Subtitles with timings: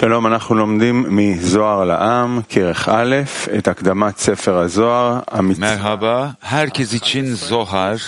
[0.00, 3.16] שלום, אנחנו לומדים מזוהר לעם, כרך א',
[3.58, 5.76] את הקדמת ספר הזוהר, המצווה.
[5.76, 7.98] Merhaba, herkes için Zohar,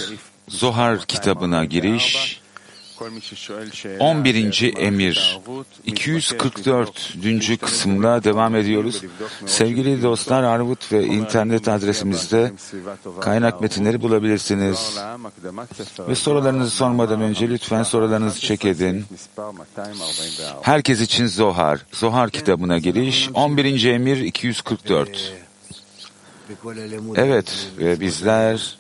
[0.49, 2.41] Zohar kitabına giriş,
[3.99, 4.73] 11.
[4.77, 5.41] emir,
[5.87, 7.61] 244.
[7.61, 9.03] kısımda devam ediyoruz.
[9.47, 12.53] Sevgili dostlar, Arvut ve internet adresimizde
[13.21, 14.99] kaynak metinleri bulabilirsiniz.
[16.09, 19.05] Ve sorularınızı sormadan önce lütfen sorularınızı çek edin.
[20.63, 23.85] Herkes için Zohar, Zohar kitabına giriş, 11.
[23.85, 25.33] emir 244.
[27.17, 28.77] Evet, ve bizler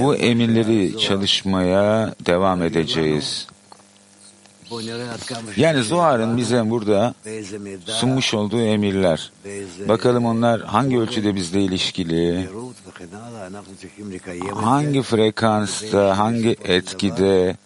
[0.00, 3.46] bu emirleri çalışmaya devam edeceğiz.
[5.56, 7.14] Yani Zohar'ın bize burada
[7.86, 9.32] sunmuş olduğu emirler.
[9.88, 12.48] Bakalım onlar hangi ölçüde bizle ilişkili,
[14.54, 17.56] hangi frekansta, hangi etkide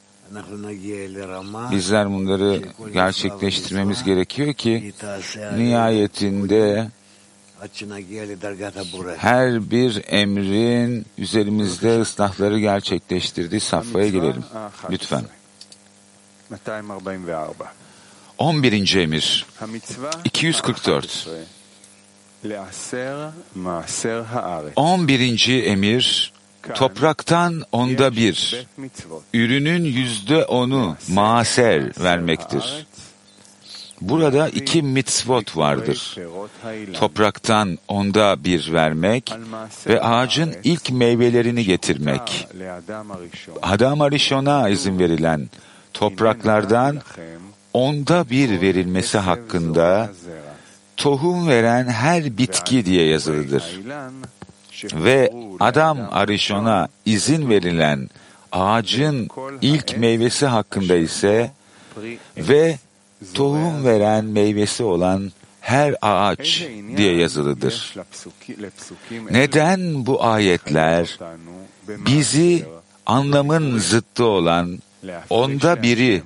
[1.71, 2.63] bizler bunları
[2.93, 4.93] gerçekleştirmemiz gerekiyor ki
[5.57, 6.89] nihayetinde
[9.17, 14.45] her bir emrin üzerimizde ıslahları gerçekleştirdiği safhaya girelim.
[14.91, 15.25] Lütfen.
[18.39, 18.95] 11.
[18.97, 19.47] emir
[20.25, 21.29] 244
[24.77, 25.49] 11.
[25.65, 26.33] emir
[26.75, 28.67] topraktan onda bir,
[29.35, 32.87] ürünün yüzde onu maser vermektir.
[34.01, 36.17] Burada iki mitzvot vardır.
[36.93, 39.33] Topraktan onda bir vermek
[39.87, 42.49] ve ağacın ilk meyvelerini getirmek.
[43.63, 45.49] Adam Arishon'a izin verilen
[45.93, 47.01] topraklardan
[47.73, 50.11] onda bir verilmesi hakkında
[50.97, 53.81] tohum veren her bitki diye yazılıdır.
[54.95, 58.11] Ve Adam Arishon'a izin verilen
[58.53, 59.29] ağacın
[59.61, 61.51] ilk meyvesi hakkında ise
[62.37, 62.79] ve
[63.35, 66.65] tohum veren meyvesi olan her ağaç
[66.97, 67.95] diye yazılıdır.
[69.31, 71.19] Neden bu ayetler
[71.89, 72.67] bizi
[73.07, 74.79] anlamın zıttı olan
[75.31, 76.23] onda biri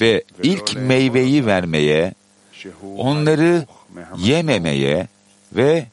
[0.00, 2.14] ve ilk meyveyi vermeye,
[2.96, 3.66] onları
[4.18, 5.08] yememeye
[5.52, 5.86] ve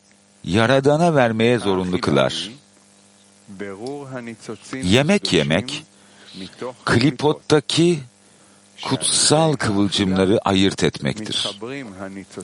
[0.44, 2.52] Yaradan'a vermeye zorunlu kılar.
[4.84, 5.84] Yemek yemek,
[6.86, 8.00] klipottaki
[8.82, 11.60] kutsal kıvılcımları ayırt etmektir.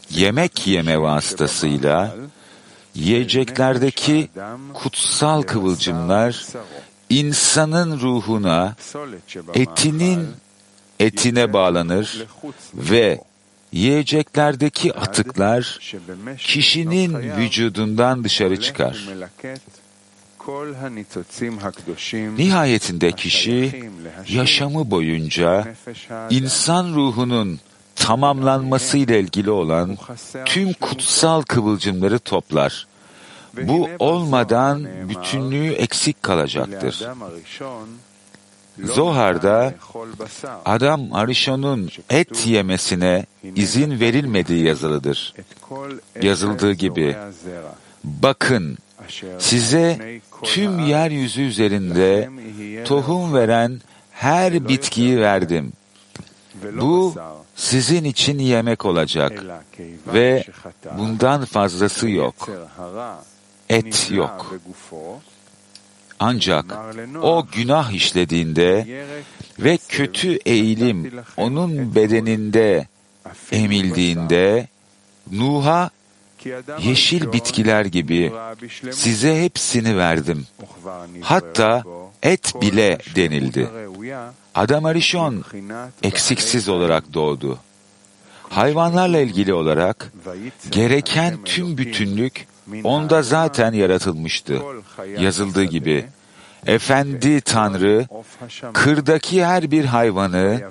[0.09, 2.15] Yemek yeme vasıtasıyla
[2.95, 4.29] yiyeceklerdeki
[4.73, 6.45] kutsal kıvılcımlar
[7.09, 8.75] insanın ruhuna,
[9.53, 10.27] etinin
[10.99, 12.25] etine bağlanır
[12.73, 13.21] ve
[13.71, 15.79] yiyeceklerdeki atıklar
[16.37, 19.07] kişinin vücudundan dışarı çıkar.
[22.37, 23.83] Nihayetinde kişi
[24.29, 25.67] yaşamı boyunca
[26.29, 27.59] insan ruhunun
[27.95, 29.97] tamamlanmasıyla ilgili olan
[30.45, 32.87] tüm kutsal kıvılcımları toplar.
[33.61, 37.07] Bu olmadan bütünlüğü eksik kalacaktır.
[38.83, 39.73] Zohar'da
[40.65, 43.25] Adam Arishon'un et yemesine
[43.55, 45.33] izin verilmediği yazılıdır.
[46.21, 47.15] Yazıldığı gibi,
[48.03, 48.77] bakın
[49.39, 52.29] size tüm yeryüzü üzerinde
[52.85, 53.81] tohum veren
[54.11, 55.73] her bitkiyi verdim.
[56.73, 57.15] Bu
[57.55, 59.43] sizin için yemek olacak
[60.13, 60.43] ve
[60.97, 62.49] bundan fazlası yok.
[63.69, 64.55] Et yok.
[66.19, 66.65] Ancak
[67.21, 68.87] o günah işlediğinde
[69.59, 72.87] ve kötü eğilim onun bedeninde
[73.51, 74.67] emildiğinde
[75.31, 75.89] Nuh'a
[76.79, 78.33] yeşil bitkiler gibi
[78.91, 80.47] size hepsini verdim.
[81.21, 81.83] Hatta
[82.23, 83.69] et bile denildi.
[84.55, 85.43] Adam Arishon
[86.03, 87.59] eksiksiz olarak doğdu.
[88.49, 90.11] Hayvanlarla ilgili olarak
[90.71, 92.47] gereken tüm bütünlük
[92.83, 94.61] onda zaten yaratılmıştı.
[95.19, 96.05] Yazıldığı gibi
[96.65, 98.07] Efendi Tanrı
[98.73, 100.61] kırdaki her bir hayvanı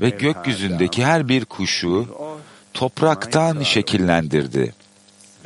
[0.00, 2.06] ve gökyüzündeki her bir kuşu
[2.74, 4.74] topraktan şekillendirdi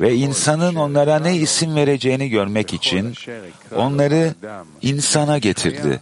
[0.01, 3.13] ve insanın onlara ne isim vereceğini görmek için
[3.75, 4.33] onları
[4.81, 6.01] insana getirdi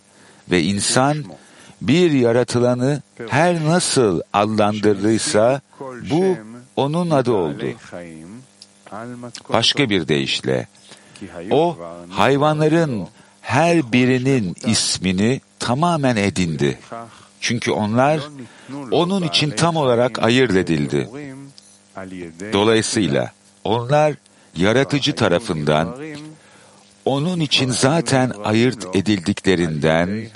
[0.52, 1.24] ve insan
[1.82, 5.62] bir yaratılanı her nasıl adlandırdıysa
[6.10, 6.38] bu
[6.76, 7.66] onun adı oldu.
[9.50, 10.68] Başka bir deyişle,
[11.52, 11.78] o
[12.10, 13.08] hayvanların
[13.42, 16.80] her birinin ismini tamamen edindi.
[17.42, 18.20] Çünkü onlar
[18.92, 21.10] onun için tam olarak ayırt edildi.
[22.54, 23.32] Dolayısıyla
[23.63, 24.13] onlar
[24.56, 25.98] yaratıcı tarafından
[27.06, 30.28] onun için zaten ayırt edildiklerinden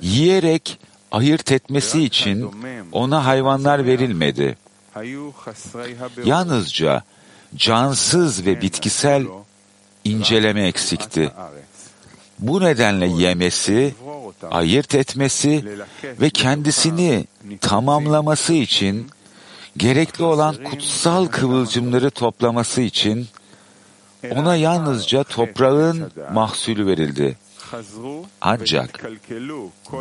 [0.00, 0.78] yiyerek
[1.12, 2.50] ayırt etmesi için
[2.92, 4.56] ona hayvanlar verilmedi.
[6.24, 7.02] Yalnızca
[7.56, 9.26] cansız ve bitkisel
[10.04, 11.32] inceleme eksikti.
[12.38, 13.94] Bu nedenle yemesi,
[14.50, 15.64] ayırt etmesi
[16.20, 17.24] ve kendisini
[17.60, 19.06] tamamlaması için
[19.76, 23.26] gerekli olan kutsal kıvılcımları toplaması için
[24.30, 27.36] ona yalnızca toprağın mahsulü verildi.
[28.40, 29.10] Ancak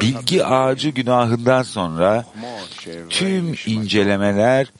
[0.01, 2.25] bilgi ağacı günahından sonra
[3.09, 4.71] tüm incelemeler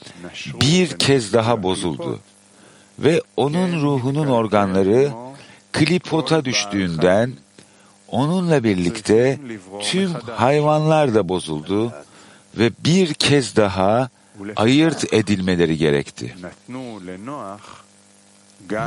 [0.62, 2.20] bir kez daha bozuldu
[3.00, 5.12] ve onun ruhunun organları
[5.72, 7.34] klipota düştüğünden
[8.08, 9.40] onunla birlikte
[9.82, 11.94] tüm hayvanlar da bozuldu
[12.58, 14.10] ve bir kez daha
[14.56, 16.36] ayırt edilmeleri gerekti.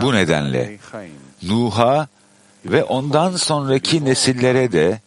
[0.03, 0.79] Bu nedenle
[1.43, 2.09] Nuh'a
[2.65, 5.01] ve ondan sonraki nesillere de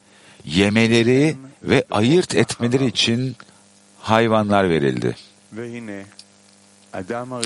[0.46, 3.36] yemeleri ve ayırt etmeleri için
[4.00, 5.16] hayvanlar verildi.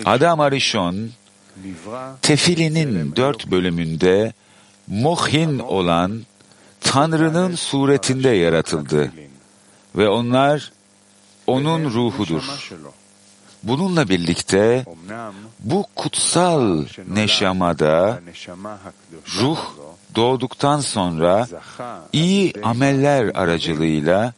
[0.05, 1.09] Adam Arishon,
[2.21, 4.33] Tefili'nin dört bölümünde
[4.87, 6.21] Mohin olan
[6.81, 9.11] Tanrı'nın suretinde yaratıldı
[9.95, 10.71] ve onlar
[11.47, 12.43] onun ruhudur.
[13.63, 14.85] Bununla birlikte
[15.59, 18.19] bu kutsal neşamada
[19.39, 19.59] ruh
[20.15, 21.47] doğduktan sonra
[22.13, 24.33] iyi ameller aracılığıyla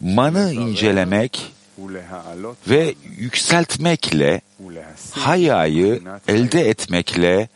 [0.00, 1.52] manı incelemek
[2.68, 4.40] ve yükseltmekle
[5.10, 7.48] hayayı elde etmekle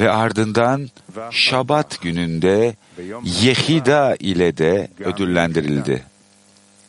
[0.00, 0.88] ve ardından
[1.30, 2.76] Şabat gününde
[3.24, 6.04] Yehida ile de ödüllendirildi.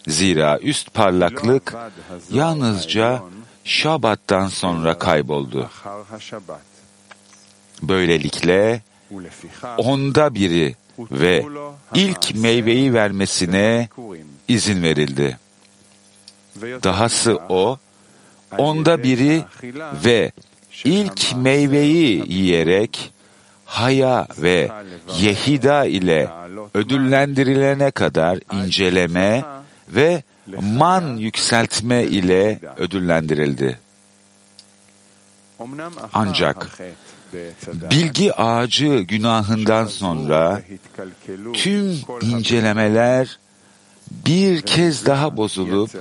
[0.07, 1.75] Zira üst parlaklık
[2.31, 3.24] yalnızca
[3.63, 5.69] Şabat'tan sonra kayboldu.
[7.81, 8.81] Böylelikle
[9.77, 11.45] onda biri ve
[11.94, 13.89] ilk meyveyi vermesine
[14.48, 15.38] izin verildi.
[16.62, 17.77] Dahası o,
[18.57, 19.44] onda biri
[20.06, 20.31] ve
[20.83, 23.13] ilk meyveyi yiyerek
[23.65, 24.71] Haya ve
[25.19, 26.30] Yehida ile
[26.74, 29.44] ödüllendirilene kadar inceleme
[29.89, 30.24] ve
[30.62, 33.80] man yükseltme ile ödüllendirildi.
[36.13, 36.80] Ancak
[37.92, 40.62] bilgi ağacı günahından sonra
[41.54, 43.39] tüm incelemeler
[44.12, 45.92] bir kez daha bozulup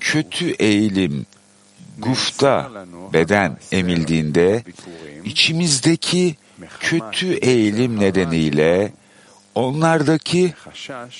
[0.00, 1.26] kötü eğilim
[1.98, 2.70] gufta
[3.12, 4.62] beden emildiğinde
[5.24, 6.36] içimizdeki
[6.80, 8.92] kötü eğilim nedeniyle
[9.56, 10.54] onlardaki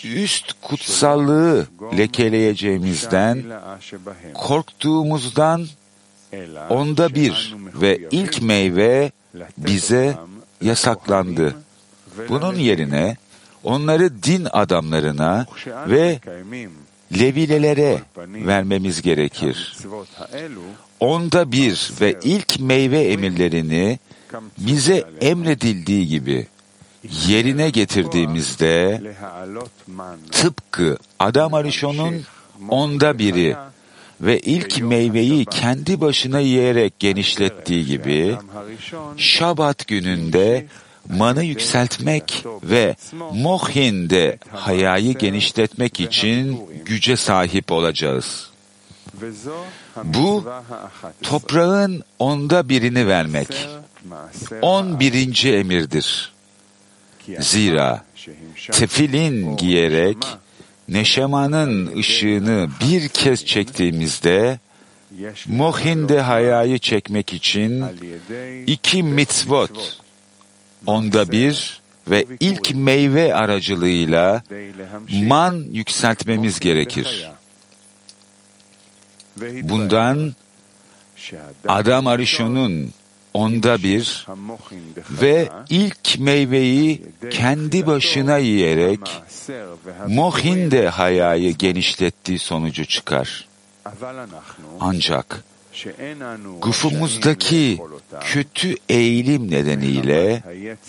[0.05, 1.67] üst kutsallığı
[1.99, 3.43] lekeleyeceğimizden
[4.35, 5.67] korktuğumuzdan
[6.69, 9.13] onda bir ve ilk meyve
[9.59, 10.19] bize
[10.63, 11.57] yasaklandı.
[12.29, 13.17] Bunun yerine
[13.65, 15.47] onları din adamlarına
[15.89, 16.21] ve
[17.19, 19.77] Levilelere vermemiz gerekir.
[21.01, 23.99] Onda bir ve ilk meyve emirlerini
[24.59, 26.47] bize emredildiği gibi
[27.29, 29.03] yerine getirdiğimizde
[30.33, 32.23] tıpkı Adam Arishon'un
[32.69, 33.57] onda biri
[34.21, 38.37] ve ilk meyveyi kendi başına yiyerek genişlettiği gibi
[39.17, 40.67] Şabat gününde
[41.09, 42.97] manı yükseltmek ve
[43.33, 48.51] Mohin'de hayayı genişletmek için güce sahip olacağız.
[50.05, 50.45] Bu
[51.23, 53.69] toprağın onda birini vermek.
[54.63, 56.36] On birinci emirdir.
[57.41, 58.05] Zira
[58.73, 60.17] tefilin giyerek
[60.89, 64.59] neşemanın ışığını bir kez çektiğimizde
[65.47, 67.85] Mohin'de hayayı çekmek için
[68.67, 70.01] iki mitzvot
[70.87, 71.81] onda bir
[72.11, 74.43] ve ilk meyve aracılığıyla
[75.11, 77.31] man yükseltmemiz gerekir.
[79.63, 80.35] Bundan
[81.69, 82.93] Adam Arishon'un
[83.37, 84.27] onda bir
[85.11, 89.01] ve ilk meyveyi kendi başına yiyerek
[90.09, 93.49] Mohin de hayayı genişlettiği sonucu çıkar.
[94.81, 95.45] Ancak
[96.63, 97.81] gufumuzdaki
[98.21, 100.43] kötü eğilim nedeniyle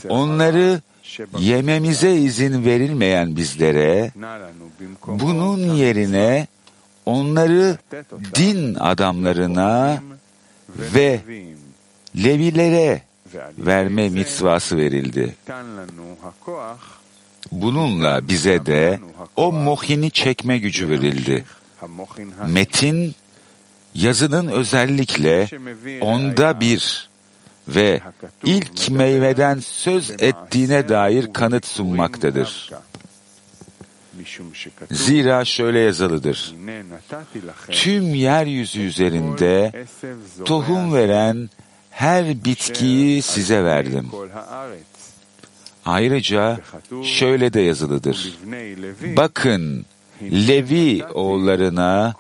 [0.10, 0.82] onları
[1.40, 4.12] yememize izin verilmeyen bizlere
[5.08, 6.48] bunun yerine
[7.06, 7.78] onları
[8.36, 10.02] din adamlarına
[10.78, 11.22] ve
[12.24, 13.02] Levilere
[13.58, 15.36] verme mitvası verildi.
[17.52, 19.00] Bununla bize de
[19.36, 21.46] o mohini çekme gücü verildi.
[22.48, 23.16] Metin
[23.96, 25.48] yazının özellikle
[26.02, 27.10] onda bir
[27.68, 28.02] ve
[28.44, 32.72] ilk meyveden söz ettiğine dair kanıt sunmaktadır.
[34.92, 36.56] Zira şöyle yazılıdır.
[37.72, 39.86] Tüm yeryüzü üzerinde
[40.46, 41.50] tohum veren
[41.98, 44.10] her bitkiyi size verdim.
[45.86, 46.60] Ayrıca
[47.04, 48.38] şöyle de yazılıdır.
[49.18, 49.86] Bakın
[50.22, 52.14] Levi oğullarına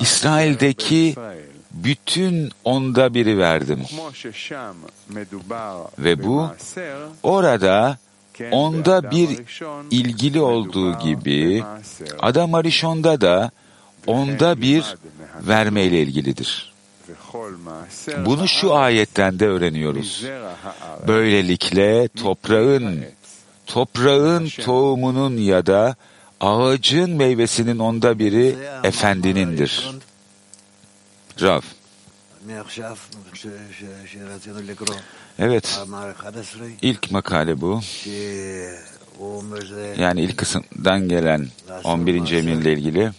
[0.00, 1.14] İsrail'deki
[1.70, 3.80] bütün onda biri verdim.
[5.98, 6.48] Ve bu
[7.22, 7.98] orada
[8.50, 9.28] onda bir
[9.90, 11.64] ilgili olduğu gibi
[12.18, 13.50] Adam Arishon'da da
[14.06, 14.96] onda bir
[15.46, 16.75] vermeyle ilgilidir.
[18.26, 20.24] Bunu şu ayetten de öğreniyoruz.
[21.06, 23.04] Böylelikle toprağın,
[23.66, 25.96] toprağın tohumunun ya da
[26.40, 29.90] ağacın meyvesinin onda biri efendinindir.
[31.42, 31.60] Rav.
[35.38, 35.80] Evet,
[36.82, 37.80] ilk makale bu.
[39.98, 41.48] Yani ilk kısımdan gelen
[41.84, 42.32] 11.
[42.32, 43.10] emirle ilgili.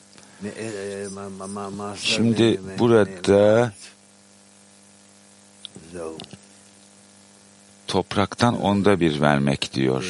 [1.95, 3.71] Şimdi burada
[7.87, 10.03] topraktan onda bir vermek diyor.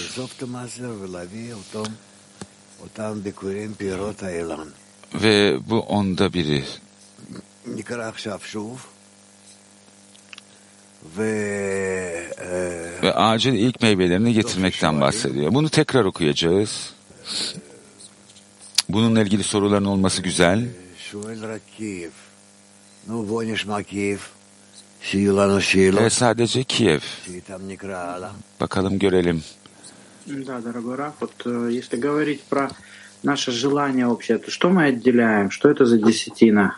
[5.13, 6.63] Ve bu onda biri.
[13.03, 15.53] Ve ağacın ilk meyvelerini getirmekten bahsediyor.
[15.53, 16.93] Bunu tekrar okuyacağız.
[18.88, 20.68] Bununla ilgili soruların olması güzel.
[25.94, 27.00] Ve sadece Kiev.
[28.60, 29.42] Bakalım görelim.
[30.26, 32.70] Да, дорогой Раф, вот если говорить про
[33.24, 35.50] наше желание общее, то что мы отделяем?
[35.50, 36.76] Что это за десятина?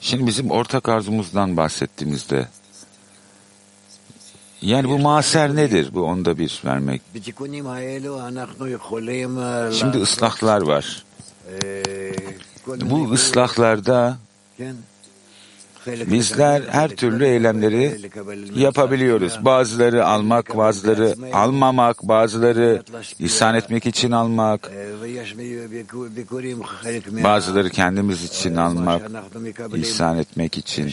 [0.00, 2.48] Şimdi bizim ortak arzumuzdan bahsettiğimizde
[4.61, 5.89] yani bu maser nedir?
[5.93, 7.01] Bu onda bir vermek.
[9.71, 11.03] Şimdi ıslahlar var.
[12.67, 14.17] Bu ıslahlarda
[15.87, 18.01] bizler her türlü eylemleri
[18.55, 19.39] yapabiliyoruz.
[19.41, 22.83] Bazıları almak, bazıları almamak, bazıları
[23.19, 24.71] ihsan etmek için almak,
[27.23, 29.01] bazıları kendimiz için almak,
[29.75, 30.91] ihsan etmek için.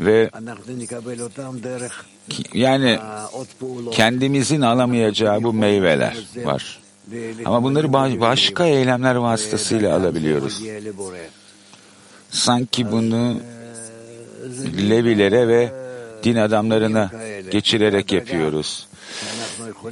[0.00, 0.30] Ve
[2.54, 2.98] yani
[3.92, 6.78] kendimizin alamayacağı bu meyveler var.
[7.44, 10.62] Ama bunları başka eylemler vasıtasıyla alabiliyoruz.
[12.30, 13.40] Sanki bunu
[14.90, 15.72] Levilere ve
[16.22, 17.10] din adamlarına
[17.50, 18.86] geçirerek yapıyoruz.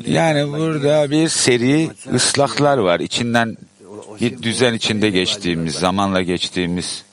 [0.07, 3.01] Yani burada bir seri ıslahlar var.
[3.01, 3.57] İçinden
[4.21, 7.05] bir düzen içinde geçtiğimiz, zamanla geçtiğimiz.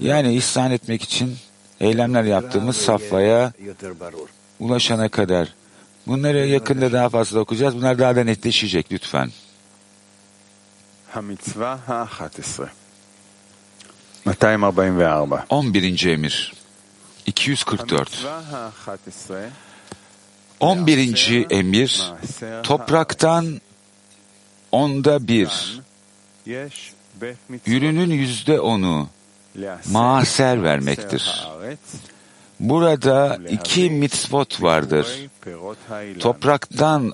[0.00, 1.36] Yani ihsan etmek için
[1.80, 3.52] eylemler yaptığımız safhaya
[4.60, 5.54] ulaşana kadar.
[6.06, 7.76] Bunları yakında daha fazla okuyacağız.
[7.76, 9.30] Bunlar daha da netleşecek lütfen.
[15.48, 16.06] 11.
[16.06, 16.52] emir
[17.26, 18.26] 244
[20.60, 21.46] 11.
[21.50, 22.12] emir
[22.62, 23.60] topraktan
[24.72, 25.80] onda bir
[27.66, 29.08] ürünün yüzde onu
[29.92, 31.48] maaser vermektir.
[32.60, 35.06] Burada iki mitzvot vardır.
[36.20, 37.12] Topraktan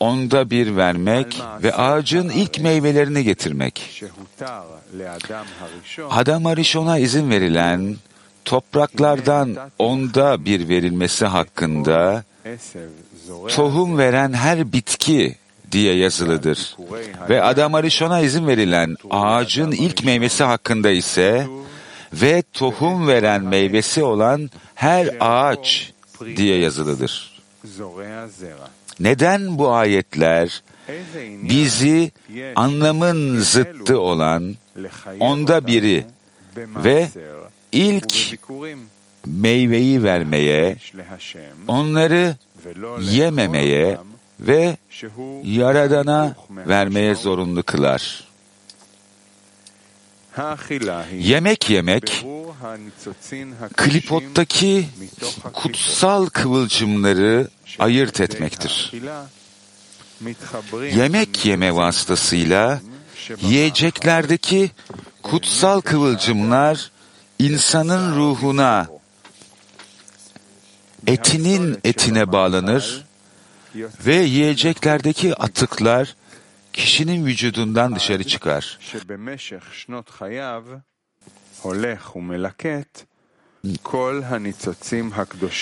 [0.00, 4.02] onda bir vermek ve ağacın ilk meyvelerini getirmek.
[6.10, 7.96] Adam Arishon'a izin verilen
[8.44, 12.24] topraklardan onda bir verilmesi hakkında
[13.48, 15.36] tohum veren her bitki
[15.72, 16.76] diye yazılıdır.
[17.28, 21.46] Ve Adam Arishon'a izin verilen ağacın ilk meyvesi hakkında ise
[22.14, 25.92] ve tohum veren meyvesi olan her ağaç
[26.36, 27.42] diye yazılıdır.
[29.00, 30.62] Neden bu ayetler
[31.42, 32.10] bizi
[32.54, 34.54] anlamın zıttı olan
[35.20, 36.06] onda biri
[36.56, 37.08] ve
[37.72, 38.38] ilk
[39.26, 40.76] meyveyi vermeye,
[41.68, 42.36] onları
[43.00, 43.98] yememeye
[44.40, 44.76] ve
[45.42, 48.31] Yaradan'a vermeye zorunlu kılar.
[51.18, 52.26] Yemek yemek,
[53.76, 54.88] klipottaki
[55.52, 57.48] kutsal kıvılcımları
[57.78, 58.92] ayırt etmektir.
[60.94, 62.80] Yemek yeme vasıtasıyla
[63.42, 64.70] yiyeceklerdeki
[65.22, 66.90] kutsal kıvılcımlar
[67.38, 68.88] insanın ruhuna,
[71.06, 73.04] etinin etine bağlanır
[74.06, 76.14] ve yiyeceklerdeki atıklar
[76.72, 78.78] kişinin vücudundan dışarı çıkar.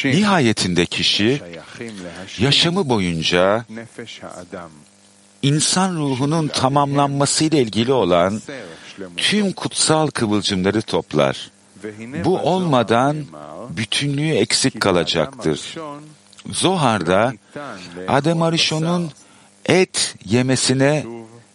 [0.05, 1.43] Nihayetinde kişi
[2.39, 3.65] yaşamı boyunca
[5.43, 8.41] insan ruhunun tamamlanmasıyla ilgili olan
[9.17, 11.51] tüm kutsal kıvılcımları toplar.
[12.25, 13.25] Bu olmadan
[13.71, 15.77] bütünlüğü eksik kalacaktır.
[16.47, 17.33] Zohar'da
[18.09, 19.11] Adem Arishon'un
[19.67, 21.07] et yemesine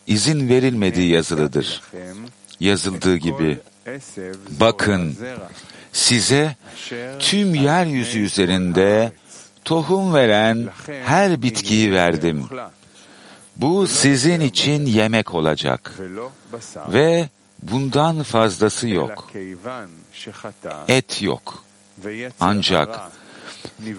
[0.07, 1.81] izin verilmediği yazılıdır.
[2.59, 3.59] Yazıldığı gibi
[4.49, 5.17] bakın
[5.93, 6.55] size
[7.19, 9.11] tüm yeryüzü üzerinde
[9.65, 10.67] tohum veren
[11.05, 12.45] her bitkiyi verdim.
[13.55, 15.93] Bu sizin için yemek olacak
[16.93, 17.29] ve
[17.61, 19.31] bundan fazlası yok.
[20.87, 21.63] Et yok.
[22.39, 23.11] Ancak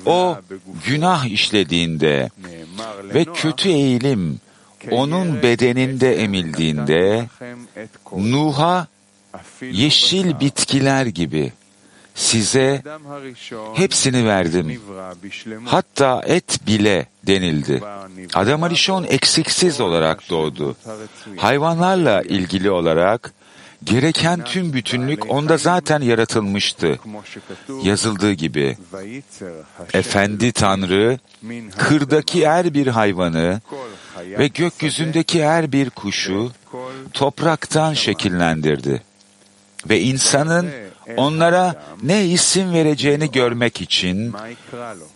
[0.07, 0.39] o
[0.87, 2.31] günah işlediğinde
[3.15, 4.41] ve kötü eğilim
[4.91, 7.27] onun bedeninde emildiğinde
[8.13, 8.87] Nuh'a
[9.63, 11.53] yeşil bitkiler gibi
[12.15, 12.83] size
[13.75, 14.83] hepsini verdim.
[15.65, 17.83] Hatta et bile denildi.
[18.35, 20.77] Adam Arishon eksiksiz olarak doğdu.
[21.37, 23.33] Hayvanlarla ilgili olarak
[23.85, 26.99] gereken tüm bütünlük onda zaten yaratılmıştı.
[27.83, 28.77] Yazıldığı gibi
[29.95, 31.19] Efendi Tanrı
[31.79, 33.61] kırdaki her bir hayvanı
[34.39, 36.53] ve gökyüzündeki her bir kuşu
[37.13, 39.03] topraktan şekillendirdi.
[39.89, 40.71] Ve insanın
[41.17, 44.35] onlara ne isim vereceğini görmek için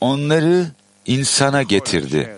[0.01, 0.67] onları
[1.07, 2.37] insana getirdi.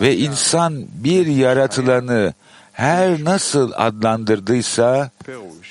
[0.00, 2.34] Ve insan bir yaratılanı
[2.72, 5.10] her nasıl adlandırdıysa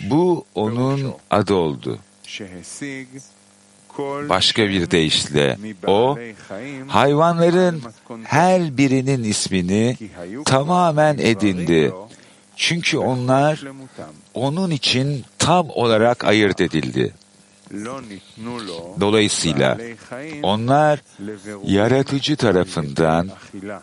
[0.01, 1.99] bu onun adı oldu.
[4.29, 6.17] Başka bir deyişle o
[6.87, 7.81] hayvanların
[8.23, 9.97] her birinin ismini
[10.45, 11.93] tamamen edindi.
[12.55, 13.63] Çünkü onlar
[14.33, 17.13] onun için tam olarak ayırt edildi.
[18.99, 19.77] Dolayısıyla
[20.43, 20.99] onlar
[21.65, 23.29] yaratıcı tarafından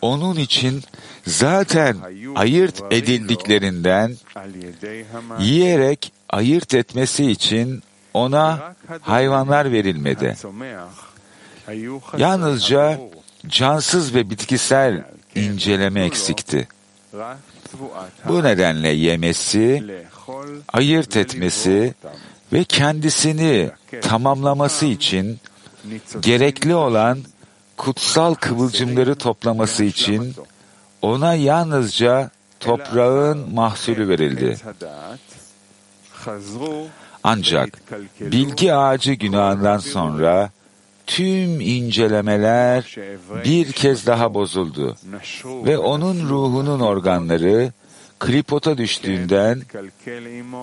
[0.02, 0.83] onun için
[1.26, 1.97] zaten
[2.37, 4.16] ayırt edildiklerinden
[5.40, 7.83] yiyerek ayırt etmesi için
[8.14, 10.37] ona hayvanlar verilmedi.
[12.18, 13.01] Yalnızca
[13.48, 16.68] cansız ve bitkisel inceleme eksikti.
[18.29, 19.85] Bu nedenle yemesi,
[20.72, 21.94] ayırt etmesi
[22.52, 25.38] ve kendisini tamamlaması için
[26.20, 27.18] gerekli olan
[27.76, 30.34] kutsal kıvılcımları toplaması için
[31.02, 32.30] ona yalnızca
[32.61, 34.56] toprağın mahsulü verildi.
[37.24, 37.82] Ancak
[38.20, 40.50] bilgi ağacı günahından sonra
[41.06, 42.96] tüm incelemeler
[43.44, 44.96] bir kez daha bozuldu
[45.44, 47.72] ve onun ruhunun organları
[48.18, 49.62] klipota düştüğünden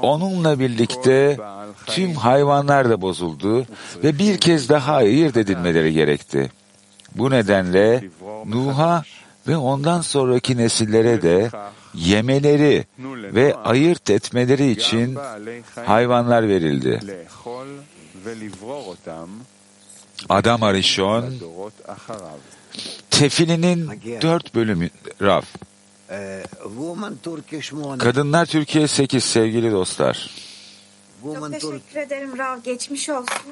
[0.01, 1.37] onunla birlikte
[1.85, 3.65] tüm hayvanlar da bozuldu
[4.03, 6.51] ve bir kez daha ayırt edilmeleri gerekti.
[7.15, 8.03] Bu nedenle
[8.45, 9.03] Nuh'a
[9.47, 11.49] ve ondan sonraki nesillere de
[11.93, 12.85] yemeleri
[13.35, 15.17] ve ayırt etmeleri için
[15.85, 17.25] hayvanlar verildi.
[20.29, 21.33] Adam Arishon
[23.11, 23.89] tefilinin
[24.21, 24.89] dört bölümü
[25.21, 25.45] Raf.
[27.99, 30.29] Kadınlar Türkiye 8 sevgili dostlar.
[31.23, 32.59] Çok teşekkür ederim Rav.
[32.63, 33.51] Geçmiş olsun.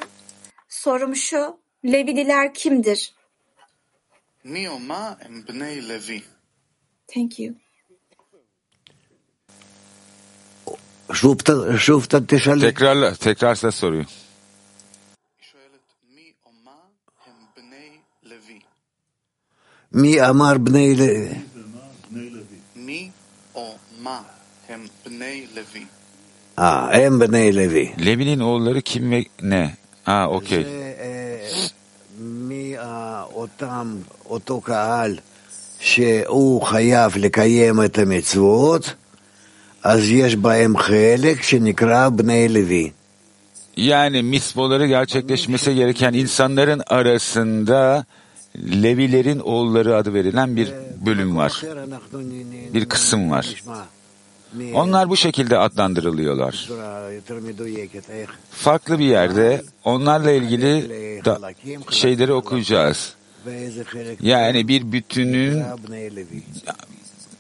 [0.70, 1.58] Sorum şu.
[1.86, 3.14] Levidiler kimdir?
[4.46, 5.18] Niyoma
[5.50, 6.24] bnei Levi.
[7.08, 7.56] Thank you.
[12.62, 14.06] Tekrarla, tekrar size soruyu.
[19.92, 21.53] Mi amar bnei Levi.
[24.03, 24.21] או מה
[24.69, 25.85] הם בני לוי?
[26.59, 27.93] אה, הם בני לוי.
[27.99, 29.75] Levi'nin oğulları kim ve ne?
[30.07, 30.63] Ha, okey.
[30.63, 31.67] זה, אה,
[32.21, 35.17] מי ה- אותם, אותו קהל
[35.81, 38.95] שהוא חייב לקיים את המצוות,
[39.83, 42.91] אז יש בהם חלק שנקרא בני לוי.
[43.77, 48.05] Yani misboları gerçekleşmesi gereken insanların arasında
[48.58, 50.74] Levilerin oğulları adı verilen bir
[51.06, 51.62] bölüm var.
[52.74, 53.64] Bir kısım var.
[54.74, 56.70] Onlar bu şekilde adlandırılıyorlar.
[58.52, 60.90] Farklı bir yerde onlarla ilgili
[61.26, 61.40] da
[61.90, 63.16] şeyleri okuyacağız.
[64.22, 65.64] Yani bir bütünün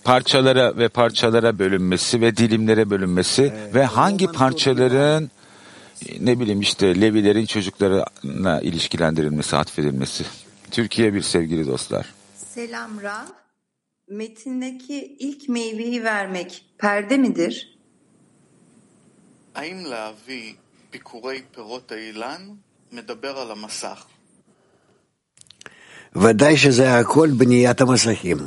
[0.03, 5.31] parçalara ve parçalara bölünmesi ve dilimlere bölünmesi ve hangi parçaların
[6.19, 10.23] ne bileyim işte Levilerin çocuklarına ilişkilendirilmesi, atfedilmesi.
[10.72, 12.06] Türkiye bir sevgili dostlar.
[12.36, 13.26] Selam Rav.
[14.08, 17.78] Metindeki ilk meyveyi vermek perde midir?
[19.54, 20.52] האם להביא
[20.92, 22.42] ביקורי פירות האילן
[22.92, 24.06] מדבר על המסך.
[26.16, 28.38] ודאי שזה הכל בניית המסכים.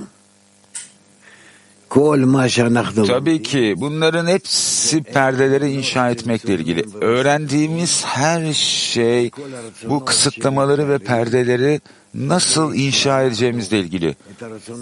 [1.88, 3.06] כל מה שאנחנו...
[3.06, 6.86] Tabii ki bunların hepsi perdeleri inşa etmekle ilgili.
[7.02, 9.32] Öğrendiğimiz her şey
[9.90, 11.82] bu kısıtlamaları ve perdeleri
[12.17, 14.17] nasıl inşa edeceğimizle ilgili.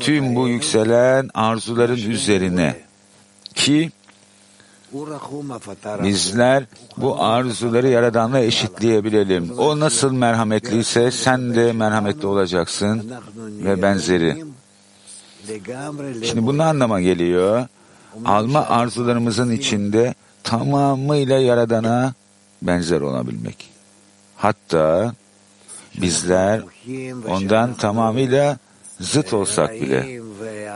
[0.01, 2.77] Tüm bu yükselen arzuların üzerine
[3.55, 3.91] ki
[6.03, 6.65] bizler
[6.97, 9.51] bu arzuları Yaradan'la eşitleyebilelim.
[9.59, 14.45] O nasıl merhametliyse sen de merhametli olacaksın ve benzeri.
[16.25, 17.67] Şimdi bu ne anlama geliyor?
[18.25, 22.15] Alma arzularımızın içinde tamamıyla Yaradan'a
[22.63, 23.71] benzer olabilmek.
[24.37, 25.15] Hatta
[26.01, 26.63] bizler
[27.29, 28.59] ondan tamamıyla
[29.01, 30.21] zıt olsak bile.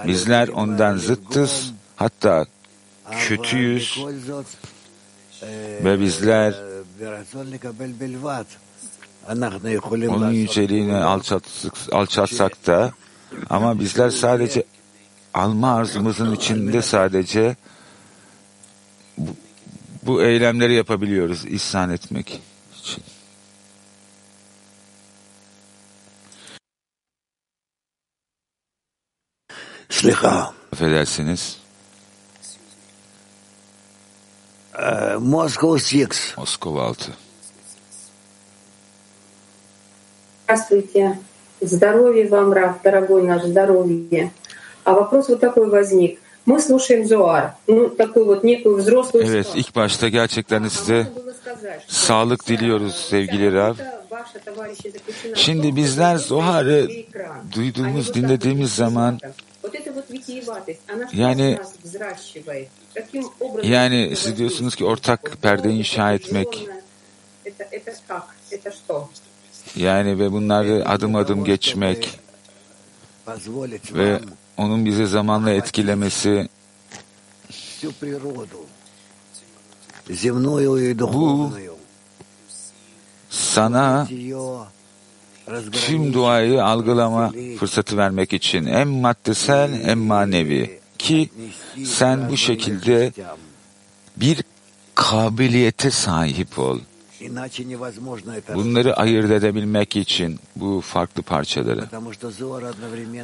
[0.06, 2.46] Bizler ondan zıttız, hatta
[3.28, 3.98] kötüyüz
[5.84, 6.54] ve bizler
[10.08, 12.92] onun yüceliğini alçatsak, da
[13.50, 14.64] ama bizler sadece
[15.34, 17.56] alma arzumuzun içinde sadece
[19.18, 19.30] bu,
[20.02, 22.40] bu eylemleri yapabiliyoruz ihsan etmek
[22.78, 23.02] için.
[29.98, 30.52] Sliha.
[30.72, 31.58] Affedersiniz.
[34.78, 36.34] Ee, Moskova 6.
[36.36, 37.10] Moskova 6.
[40.44, 41.18] Здравствуйте.
[41.60, 44.30] Здоровья вам, Раф, дорогой наш, здоровья.
[44.84, 46.20] А вопрос вот такой возник.
[46.46, 49.26] Мы слушаем Зоар, ну, такую вот некую взрослую...
[49.26, 51.06] Evet, ilk başta gerçekten size
[51.88, 53.74] sağlık diliyoruz sevgili Rav.
[55.34, 56.88] Şimdi bizler Zohar'ı
[57.54, 59.18] duyduğumuz, dinlediğimiz zaman
[61.12, 61.58] yani
[63.62, 66.68] yani siz diyorsunuz ki ortak perde inşa etmek.
[69.76, 72.20] Yani ve bunları adım adım geçmek
[73.92, 74.20] ve
[74.56, 76.48] onun bizi zamanla etkilemesi.
[81.00, 81.52] Bu
[83.30, 84.08] sana
[85.72, 91.30] kim duayı algılama fırsatı vermek için hem maddesel hem manevi ki
[91.84, 93.12] sen bu şekilde
[94.16, 94.42] bir
[94.94, 96.78] kabiliyete sahip ol.
[98.54, 101.84] Bunları ayırt edebilmek için bu farklı parçaları.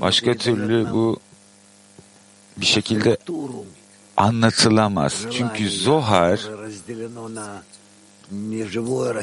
[0.01, 1.21] Başka türlü bu
[2.57, 3.17] bir şekilde
[4.17, 5.27] anlatılamaz.
[5.31, 6.41] Çünkü Zohar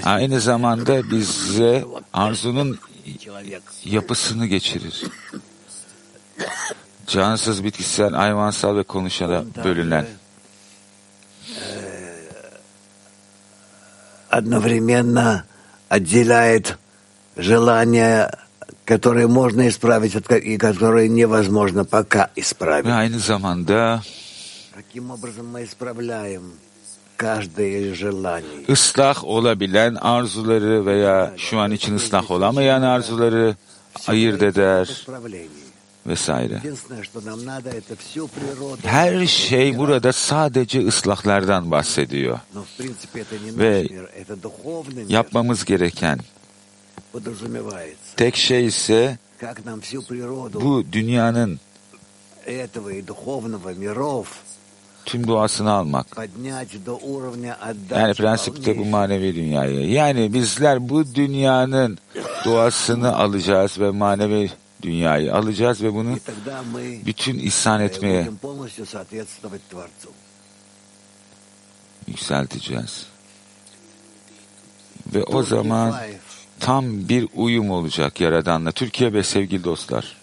[0.03, 2.77] aynı zamanda bize arzunun
[3.83, 5.03] yapısını geçirir.
[7.07, 10.05] Cansız, bitkisel, hayvansal ve konuşana bölünen.
[14.31, 15.45] одновременно
[15.89, 16.77] отделяет
[17.35, 18.31] желания,
[18.85, 22.85] которые можно исправить и которые невозможно пока исправить.
[24.73, 26.53] Каким образом мы исправляем?
[28.69, 33.55] ıslah olabilen arzuları veya şu an için ıslah olamayan arzuları
[34.07, 35.05] ayırt eder
[36.07, 36.61] vesaire.
[38.83, 42.39] Her şey burada sadece ıslahlardan bahsediyor.
[43.57, 43.87] Ve
[45.07, 46.19] yapmamız gereken
[48.17, 49.17] tek şey ise
[50.53, 51.59] bu dünyanın
[55.05, 56.07] tüm duasını almak.
[57.91, 59.89] Yani prensipte bu manevi dünyayı.
[59.89, 61.97] Yani bizler bu dünyanın
[62.45, 64.49] duasını alacağız ve manevi
[64.81, 66.15] dünyayı alacağız ve bunu
[67.05, 68.29] bütün ihsan etmeye
[72.07, 73.07] yükselteceğiz.
[75.13, 75.95] Ve o zaman
[76.59, 78.71] tam bir uyum olacak Yaradan'la.
[78.71, 80.17] Türkiye ve sevgili dostlar.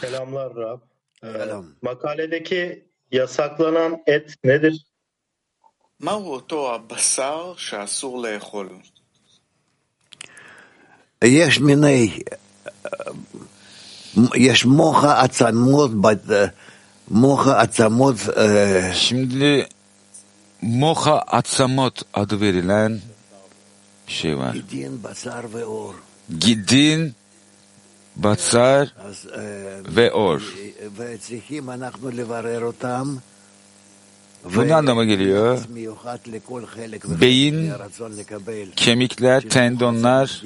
[0.00, 0.80] Selamlar Rab.
[1.22, 1.66] Ee, Selam.
[1.82, 4.75] Makaledeki yasaklanan et nedir?
[5.99, 8.69] מהו אותו הבשר שאסור לאכול?
[11.23, 12.19] יש מיני,
[14.35, 16.49] יש מוחה עצמות, בת-
[17.11, 19.65] מוחה עצמות אה, Şimdi
[20.63, 22.99] Moha Atsamot adı verilen
[24.07, 24.53] bir şey var.
[24.69, 25.93] דין בשר ואור.
[26.39, 27.13] Gidin,
[28.22, 28.94] Batsar
[29.96, 30.40] ve or.
[34.56, 35.58] Bu ne anlama geliyor?
[37.20, 37.72] Beyin,
[38.76, 40.42] kemikler, tendonlar,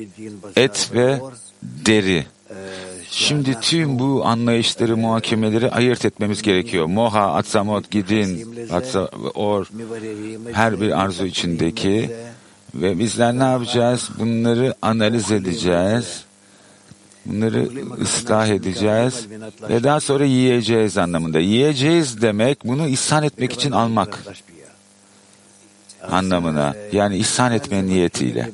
[0.57, 1.21] et ve
[1.63, 2.27] deri.
[3.11, 6.87] Şimdi tüm bu anlayışları, muhakemeleri ayırt etmemiz gerekiyor.
[6.87, 9.67] Moha, atsamot, gidin, atsa, or,
[10.53, 12.11] her bir arzu içindeki
[12.75, 14.11] ve bizler ne yapacağız?
[14.19, 16.25] Bunları analiz edeceğiz
[17.27, 17.69] Bunları
[18.03, 19.27] ıslah edeceğiz
[19.69, 21.39] ve daha sonra yiyeceğiz anlamında.
[21.39, 24.23] Yiyeceğiz demek bunu ihsan etmek için almak
[26.11, 26.75] anlamına.
[26.93, 28.51] Yani ihsan etme niyetiyle.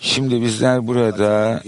[0.00, 1.62] Şimdi bizler burada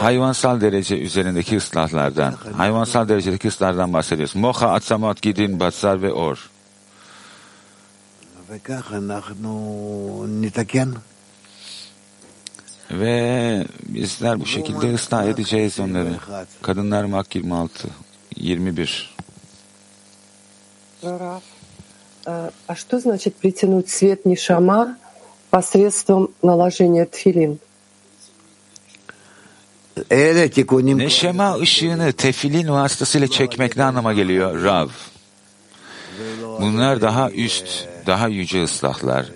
[0.00, 4.36] hayvansal derece üzerindeki ıslahlardan, hayvansal derecedeki ıslahlardan bahsediyoruz.
[4.36, 6.51] Moha, atsamat, gidin, batsar ve or.
[12.91, 16.15] Ve bizler bu şekilde ıslah edeceğiz onları.
[16.61, 17.89] Kadınlar Mak 26,
[18.35, 19.15] 21.
[21.03, 21.43] Раф,
[22.25, 24.97] а что значит притянуть свет Нишама
[25.51, 27.59] посредством наложения тфилин?
[30.97, 34.63] Neşema ışığını tefilin vasıtasıyla çekmek ne anlama geliyor?
[34.63, 34.87] Rav.
[36.61, 39.26] Bunlar daha üst, daha yüce ıslahlar.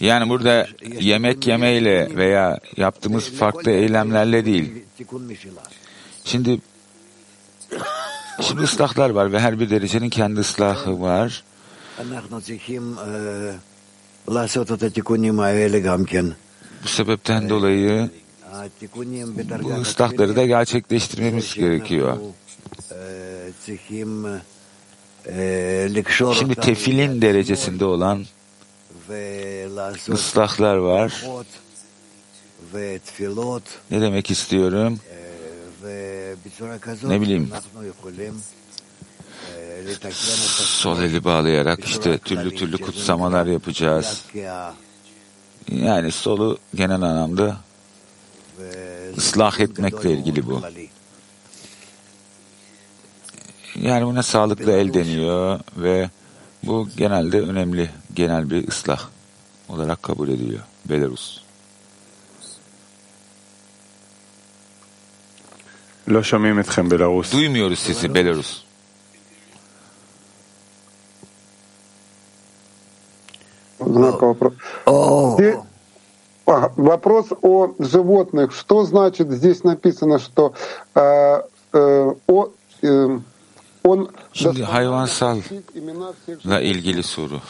[0.00, 0.66] Yani burada
[1.00, 4.84] yemek yemeyle veya yaptığımız farklı eylemlerle değil.
[6.24, 6.60] Şimdi
[8.40, 11.44] şimdi ıslahlar var ve her bir derecenin kendi ıslahı var.
[16.84, 18.10] Bu sebepten dolayı
[19.62, 22.18] bu ıslahları da gerçekleştirmemiz gerekiyor.
[26.38, 28.24] Şimdi tefilin derecesinde olan
[30.08, 31.24] ıslahlar var.
[33.90, 35.00] Ne demek istiyorum?
[37.02, 37.50] Ne bileyim
[40.56, 44.24] sol eli bağlayarak işte türlü türlü kutsamalar yapacağız.
[45.68, 47.56] Yani solu genel anlamda
[49.16, 50.62] ıslah etmekle ilgili bu.
[53.82, 56.10] Yani buna sağlıklı el deniyor ve
[56.62, 59.00] bu genelde önemli genel bir ıslah
[59.68, 61.40] olarak kabul ediliyor Belarus.
[67.32, 68.64] Duymuyoruz sizi Belarus.
[73.80, 74.56] Знака вопроса.
[76.76, 78.54] Вопрос о животных.
[78.54, 80.54] Что значит здесь написано, что
[80.94, 82.48] э, э, о
[82.82, 83.18] э,
[84.32, 85.40] Şimdi hayvansalla
[86.60, 87.40] ilgili soru.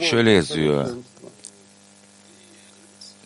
[0.00, 0.86] Şöyle yazıyor.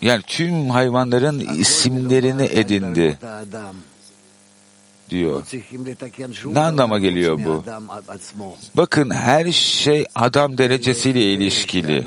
[0.00, 3.18] Yani tüm hayvanların isimlerini edindi
[5.10, 5.42] diyor.
[6.44, 7.64] Ne anlama geliyor bu?
[8.76, 12.06] Bakın her şey adam derecesiyle ilişkili.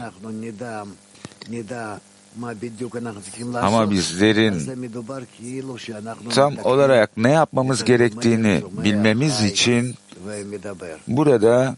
[3.62, 4.54] Ama bizlerin
[6.30, 9.95] tam olarak ne yapmamız gerektiğini bilmemiz için
[11.08, 11.76] burada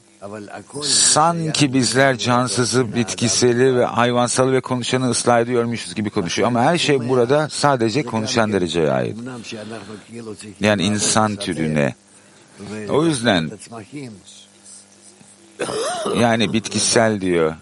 [0.83, 6.47] sanki bizler cansızı, bitkiseli ve hayvansalı ve konuşanı ıslah ediyormuşuz gibi konuşuyor.
[6.47, 9.17] Ama her şey burada sadece konuşan dereceye ait.
[10.59, 11.95] Yani insan türüne.
[12.89, 13.51] O yüzden
[16.19, 17.55] yani bitkisel diyor.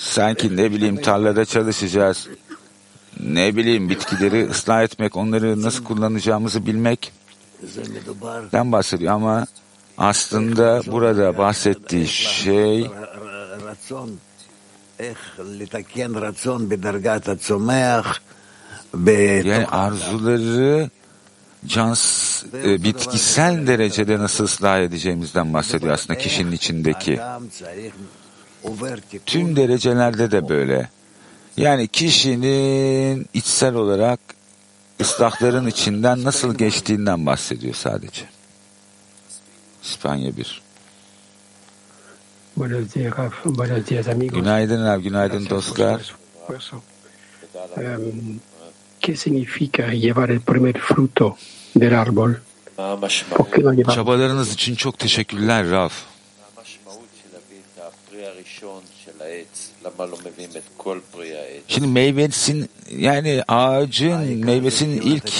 [0.00, 2.28] Sanki ne bileyim tarlada çalışacağız.
[3.20, 7.12] Ne bileyim bitkileri ıslah etmek, onları nasıl kullanacağımızı bilmekten
[8.72, 9.12] bahsediyor.
[9.12, 9.46] Ama
[9.98, 12.90] aslında burada bahsettiği şey
[19.44, 20.90] yani arzuları
[21.66, 27.20] cans, e, bitkisel derecede nasıl ıslah edeceğimizden bahsediyor aslında kişinin içindeki.
[29.26, 30.90] Tüm derecelerde de böyle.
[31.56, 34.20] Yani kişinin içsel olarak
[35.00, 38.22] ıslahların içinden nasıl geçtiğinden bahsediyor sadece.
[39.82, 40.62] İspanya 1.
[42.56, 43.44] Buenos días, Raf.
[43.44, 44.38] Buenos días, amigos.
[44.38, 46.14] Günaydın abi, günaydın dostlar.
[49.00, 51.36] ¿Qué significa llevar el primer fruto
[51.74, 52.34] del árbol?
[53.94, 56.09] Çabalarınız için çok teşekkürler Raf.
[61.68, 65.32] Şimdi meyvesin yani ağacın meyvesinin ilk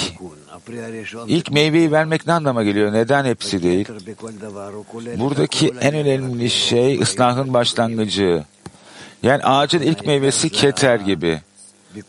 [1.29, 2.93] ilk meyveyi vermek ne anlama geliyor?
[2.93, 3.89] Neden hepsi değil?
[5.19, 8.45] Buradaki en önemli şey ıslahın başlangıcı.
[9.23, 11.41] Yani ağacın ilk meyvesi keter gibi.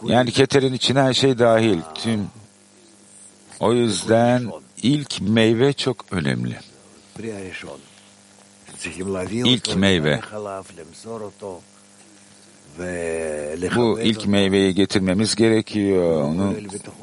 [0.05, 1.79] Yani keterin içine her şey dahil.
[1.95, 2.27] Tüm.
[3.59, 4.51] O yüzden
[4.83, 6.59] ilk meyve çok önemli.
[9.47, 10.19] İlk meyve.
[13.75, 16.23] Bu ilk meyveyi getirmemiz gerekiyor.
[16.23, 16.53] Onu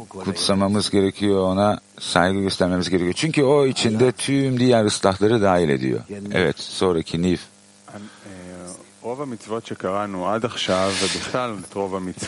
[0.08, 1.40] kutsamamız gerekiyor.
[1.40, 3.14] Ona saygı göstermemiz gerekiyor.
[3.16, 6.00] Çünkü o içinde tüm diğer ıslahları dahil ediyor.
[6.32, 7.40] Evet, sonraki Nif.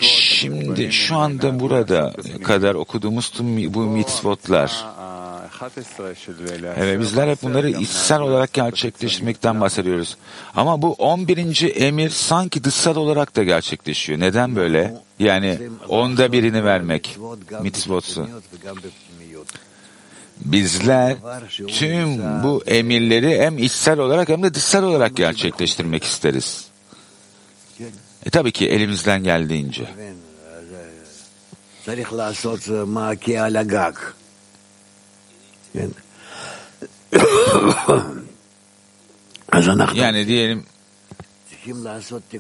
[0.01, 2.13] Şimdi şu anda burada
[2.45, 4.87] kadar okuduğumuz tüm bu mitzvotlar
[6.79, 10.17] Evet bizler hep bunları içsel olarak gerçekleştirmekten bahsediyoruz.
[10.57, 11.73] Ama bu 11.
[11.77, 14.21] emir sanki dışsal olarak da gerçekleşiyor.
[14.21, 14.95] Neden böyle?
[15.19, 17.19] Yani onda birini vermek
[17.63, 18.29] mitzvotsu.
[20.45, 21.17] Bizler
[21.69, 26.65] tüm bu emirleri hem içsel olarak hem de dışsal olarak gerçekleştirmek isteriz.
[28.27, 29.89] E tabii ki elimizden geldiğince.
[39.95, 40.65] Yani diyelim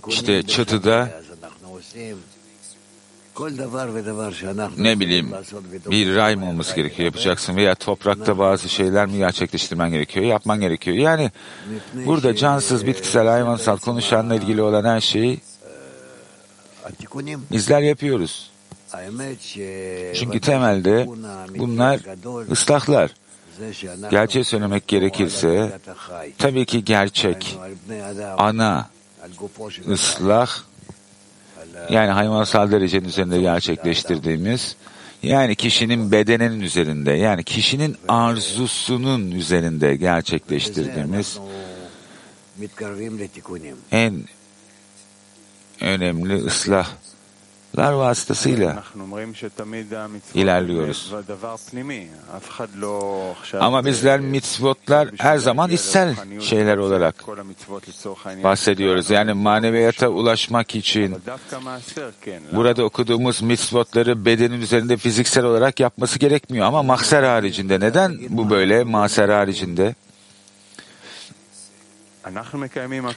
[0.09, 1.21] işte çatıda
[4.79, 5.33] ne bileyim
[5.91, 10.97] bir mı olması gerekiyor yapacaksın veya toprakta bazı şeyler mi gerçekleştirmen gerekiyor yapman gerekiyor.
[10.97, 11.31] Yani
[11.95, 15.41] burada cansız bitkisel hayvansal konuşanla ilgili olan her şeyi
[17.53, 18.50] bizler yapıyoruz.
[20.15, 21.07] Çünkü temelde
[21.59, 22.01] bunlar
[22.51, 23.15] ıslahlar.
[24.11, 25.79] Gerçeği söylemek gerekirse
[26.39, 27.59] tabii ki gerçek
[28.39, 28.89] ana
[29.89, 30.51] ıslah
[31.91, 34.77] yani hayvansal derecenin üzerinde gerçekleştirdiğimiz
[35.23, 41.39] yani kişinin bedeninin üzerinde yani kişinin arzusunun üzerinde gerçekleştirdiğimiz
[43.93, 44.25] en
[45.81, 46.35] önemli
[47.71, 48.83] ıslahlar vasıtasıyla
[50.35, 51.13] ilerliyoruz.
[53.61, 57.15] Ama bizler mitzvotlar her zaman içsel şeyler olarak
[58.45, 59.11] bahsediyoruz.
[59.11, 61.17] Yani maneviyata ulaşmak için
[62.53, 66.67] burada okuduğumuz mitzvotları bedenin üzerinde fiziksel olarak yapması gerekmiyor.
[66.67, 67.81] Ama mahser haricinde.
[67.81, 69.95] Neden bu böyle mahser haricinde?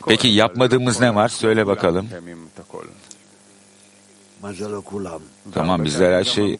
[0.07, 1.29] Peki yapmadığımız ne var?
[1.29, 2.07] Söyle bakalım.
[5.53, 6.57] Tamam bizler her şey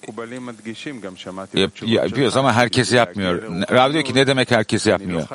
[1.53, 3.43] yap, yapıyoruz ama herkes yapmıyor.
[3.71, 5.27] Rav diyor ki ne demek herkes yapmıyor?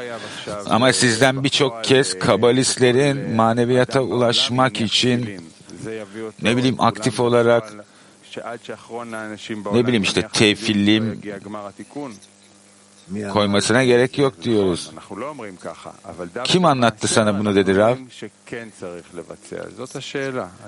[0.66, 5.40] Ama sizden birçok kez kabalistlerin maneviyata ulaşmak için
[6.42, 7.72] ne bileyim aktif olarak
[9.72, 11.20] ne bileyim işte tefillim
[13.32, 14.90] koymasına gerek yok diyoruz.
[16.44, 17.96] Kim anlattı sana bunu dedi Rav?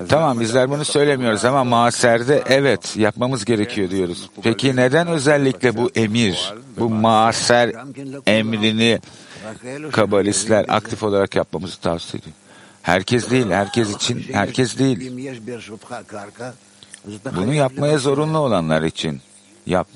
[0.09, 4.31] Tamam bizler bunu söylemiyoruz ama maserde evet yapmamız gerekiyor diyoruz.
[4.43, 7.73] Peki neden özellikle bu emir, bu maser
[8.27, 9.01] emrini
[9.93, 12.37] kabalistler aktif olarak yapmamızı tavsiye ediyor?
[12.83, 15.13] Herkes değil, herkes için, herkes değil.
[17.37, 19.21] Bunu yapmaya zorunlu olanlar için
[19.67, 19.89] yap.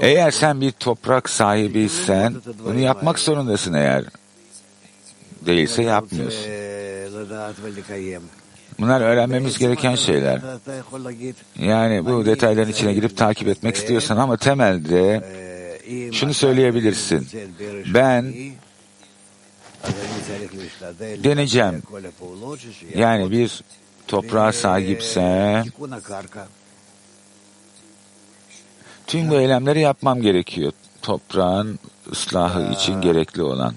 [0.00, 4.04] Eğer sen bir toprak sahibiysen bunu yapmak zorundasın eğer.
[5.46, 6.50] Değilse yapmıyorsun.
[8.78, 10.40] Bunlar öğrenmemiz gereken şeyler.
[11.58, 15.24] Yani bu detayların içine girip takip etmek istiyorsan ama temelde
[16.12, 17.28] şunu söyleyebilirsin.
[17.94, 18.34] Ben
[21.24, 21.82] deneyeceğim.
[22.94, 23.64] Yani bir
[24.06, 25.64] toprağa sahipsem
[29.06, 30.72] Tüm bu eylemleri yapmam gerekiyor.
[31.02, 31.78] Toprağın
[32.12, 33.74] ıslahı için gerekli olan.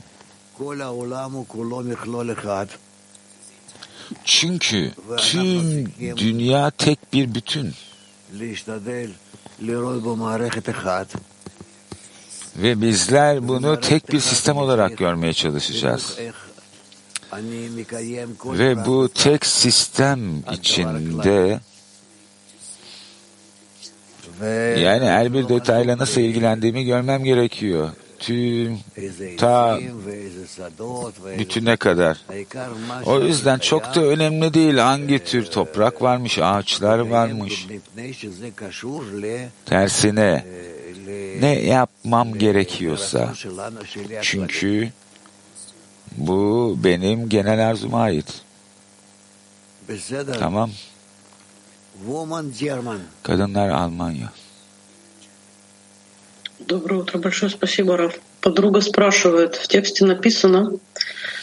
[4.26, 5.86] Çünkü tüm
[6.18, 7.74] dünya tek bir bütün.
[12.58, 16.18] Ve bizler bunu tek bir sistem olarak görmeye çalışacağız.
[18.46, 21.60] Ve bu tek sistem içinde
[24.80, 27.90] yani her bir detayla nasıl ilgilendiğimi görmem gerekiyor.
[28.20, 28.80] Tüm,
[29.38, 29.80] ta
[31.40, 32.18] bütüne kadar.
[33.06, 37.68] O yüzden çok da önemli değil hangi tür toprak varmış, ağaçlar varmış.
[39.66, 40.46] Tersine
[41.42, 43.34] ne yapmam gerekiyorsa.
[44.22, 44.90] Çünkü
[46.18, 48.42] bu benim genel arzuma ait.
[50.40, 50.72] Tamam.
[53.24, 54.30] Kadınlar Almanya.
[56.60, 58.20] Доброе утро, большое спасибо, Раф.
[58.42, 60.74] Подруга спрашивает, в тексте написано,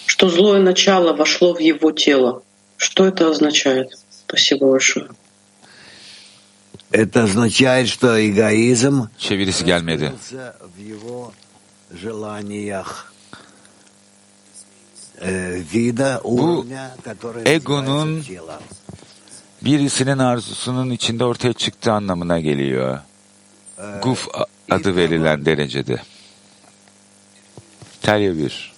[0.07, 2.43] что злое начало вошло в его тело.
[2.77, 3.97] Что это означает?
[4.27, 5.09] Спасибо большое.
[6.91, 10.13] Это означает, что эгоизм Çevirisi gelmedi.
[10.77, 11.33] в его
[11.91, 13.13] желаниях
[15.19, 18.61] э, вида, уровня, который тело.
[19.65, 22.99] Birisinin arzusunun içinde ortaya çıktığı anlamına geliyor.
[24.03, 24.29] Guf
[24.71, 26.03] adı verilen derecede.
[27.99, 28.75] İtalya 1.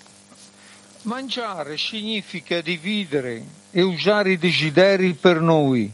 [1.05, 3.43] Mangiare significa dividere
[3.75, 5.91] e usare i desideri per noi.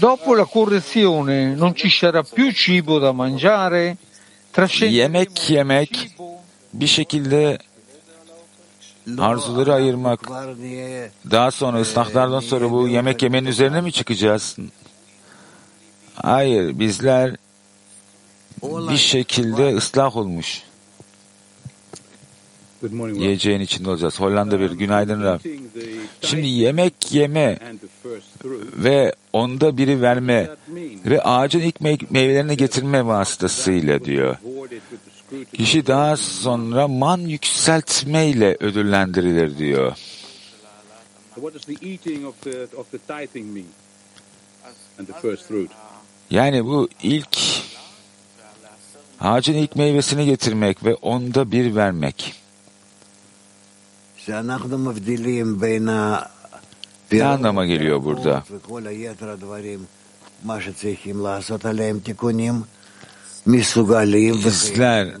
[0.00, 3.96] Dopo la correzione non ci sarà più cibo da mangiare.
[4.80, 6.10] Yemek yemek
[6.74, 7.58] bir şekilde
[9.18, 10.20] arzuları ayırmak.
[11.30, 14.56] Daha sonra ıslahlardan sonra bu yemek yemenin üzerine mi çıkacağız?
[16.14, 17.36] Hayır, bizler
[18.62, 20.62] bir şekilde ıslah olmuş.
[23.14, 24.20] Yiyeceğin içinde olacağız.
[24.20, 25.40] Hollanda bir günaydın Rab.
[26.20, 27.58] Şimdi yemek yeme
[28.76, 30.50] ve onda biri verme
[31.06, 31.80] ve ağacın ilk
[32.10, 34.36] meyvelerini getirme vasıtasıyla diyor.
[35.52, 39.96] Kişi daha sonra man yükseltmeyle ödüllendirilir diyor.
[46.30, 47.38] Yani bu ilk
[49.20, 52.34] ağacın ilk meyvesini getirmek ve onda bir vermek.
[57.12, 58.44] Ne anlama geliyor burada?
[63.46, 65.14] Bizler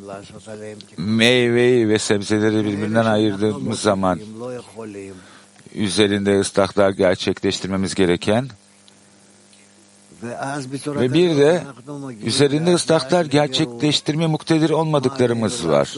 [0.96, 4.20] meyveyi ve sebzeleri birbirinden ayırdığımız zaman
[5.74, 8.48] üzerinde ıslahlar gerçekleştirmemiz gereken
[10.86, 11.62] ve bir de
[12.24, 15.94] üzerinde ıslahlar gerçekleştirme muktedir olmadıklarımız var.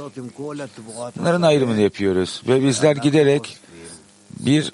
[1.18, 3.56] Bunların ayrımını yapıyoruz ve bizler giderek
[4.40, 4.72] bir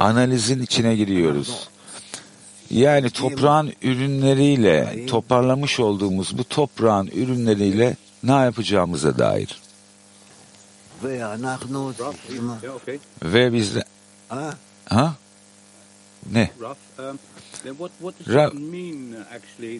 [0.00, 1.68] analizin içine giriyoruz.
[2.72, 9.60] Yani toprağın ürünleriyle toparlamış olduğumuz bu toprağın ürünleriyle ne yapacağımıza dair.
[13.22, 13.84] Ve biz de
[14.88, 15.14] ha?
[16.32, 16.50] Ne?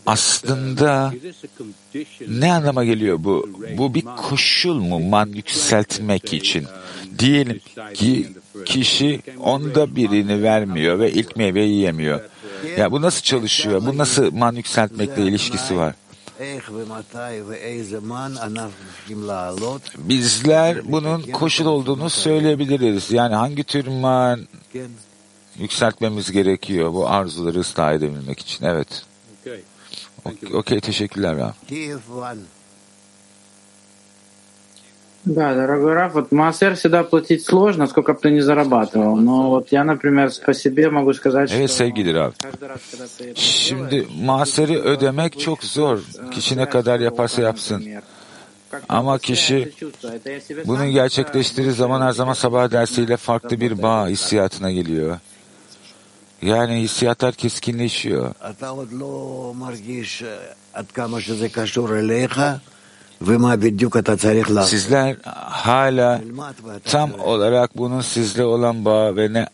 [0.07, 1.12] Aslında
[2.28, 3.51] ne anlama geliyor bu?
[3.78, 6.66] Bu bir koşul mu man yükseltmek için?
[7.18, 7.61] Diyelim
[7.95, 8.28] ki
[8.64, 12.20] kişi onda birini vermiyor ve ilk meyveyi yiyemiyor.
[12.78, 13.86] Ya bu nasıl çalışıyor?
[13.86, 15.94] Bu nasıl man yükseltmekle ilişkisi var?
[19.98, 23.10] Bizler bunun koşul olduğunu söyleyebiliriz.
[23.10, 24.48] Yani hangi tür man
[25.58, 28.64] yükseltmemiz gerekiyor bu arzuları ıslah edebilmek için.
[28.64, 29.04] Evet.
[30.24, 31.52] Okey, okay, teşekkürler Rab.
[35.25, 39.17] Да, дорогой Раф, вот Маасер всегда платить сложно, сколько бы ты ни зарабатывал.
[39.17, 42.34] Но вот я, например, по себе могу сказать, Evet что sevgili Rab.
[43.36, 45.99] Şimdi maseri ödemek çok zor.
[46.32, 47.84] Kişi ne kadar yaparsa yapsın.
[48.89, 49.73] Ama kişi
[50.65, 55.19] bunu gerçekleştirdiği zaman her zaman sabah dersiyle farklı bir bağ hissiyatına geliyor.
[56.41, 58.34] Yani hissiyatlar keskinleşiyor.
[64.63, 65.15] Sizler
[65.65, 66.21] hala
[66.86, 69.47] tam olarak bunun sizle olan bağı ve ne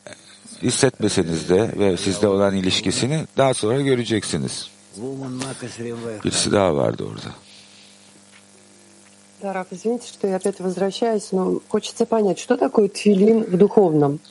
[0.64, 4.68] hissetmeseniz de ve sizle olan ilişkisini daha sonra göreceksiniz.
[6.24, 7.32] Birisi daha vardı orada.
[9.44, 14.22] Да, Раф, извините, что я опять возвращаюсь, но хочется понять, что такое тфилин в духовном?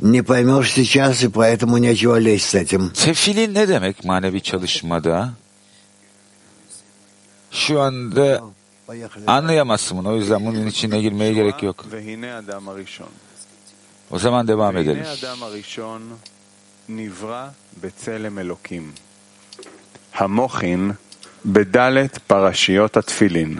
[0.00, 2.90] Не поймешь сейчас, и поэтому нечего лезть с этим.
[2.90, 5.34] Tefilin ne demek manevi çalışmada?
[7.51, 8.41] Şu anda
[9.27, 10.09] anlayamazsın bunu.
[10.09, 11.85] O yüzden bunun içine girmeye gerek yok.
[14.11, 15.05] O zaman devam edelim.
[20.13, 20.91] המוחין
[21.45, 23.59] בדלת פרשיות התפילין,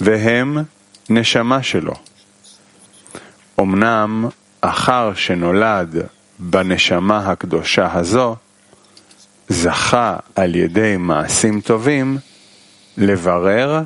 [0.00, 0.58] והם
[1.10, 1.94] נשמה שלו.
[3.60, 4.28] אמנם
[4.60, 6.06] אחר שנולד
[6.38, 8.36] בנשמה הקדושה הזו,
[9.48, 12.18] זכה על ידי מעשים טובים
[12.98, 13.82] לברר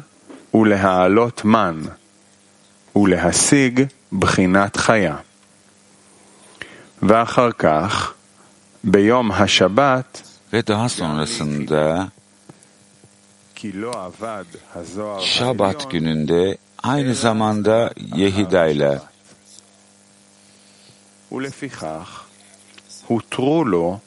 [0.55, 1.81] ולהעלות מן,
[2.97, 3.83] ולהשיג
[4.13, 5.17] בחינת חיה.
[7.03, 8.15] ואחר כך,
[8.85, 12.11] ביום השבת, Ve daha sonrasında
[15.21, 19.01] Şabat gününde aynı zamanda Yehida ile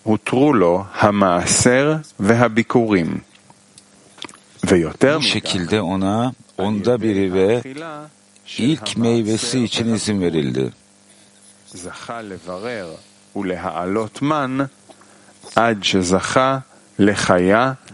[0.04, 3.22] הותרו לו המעשר והביקורים.
[3.22, 3.35] ויותר
[5.18, 7.62] Bu şekilde ona onda biri ve
[8.58, 10.74] ilk meyvesi için izin verildi.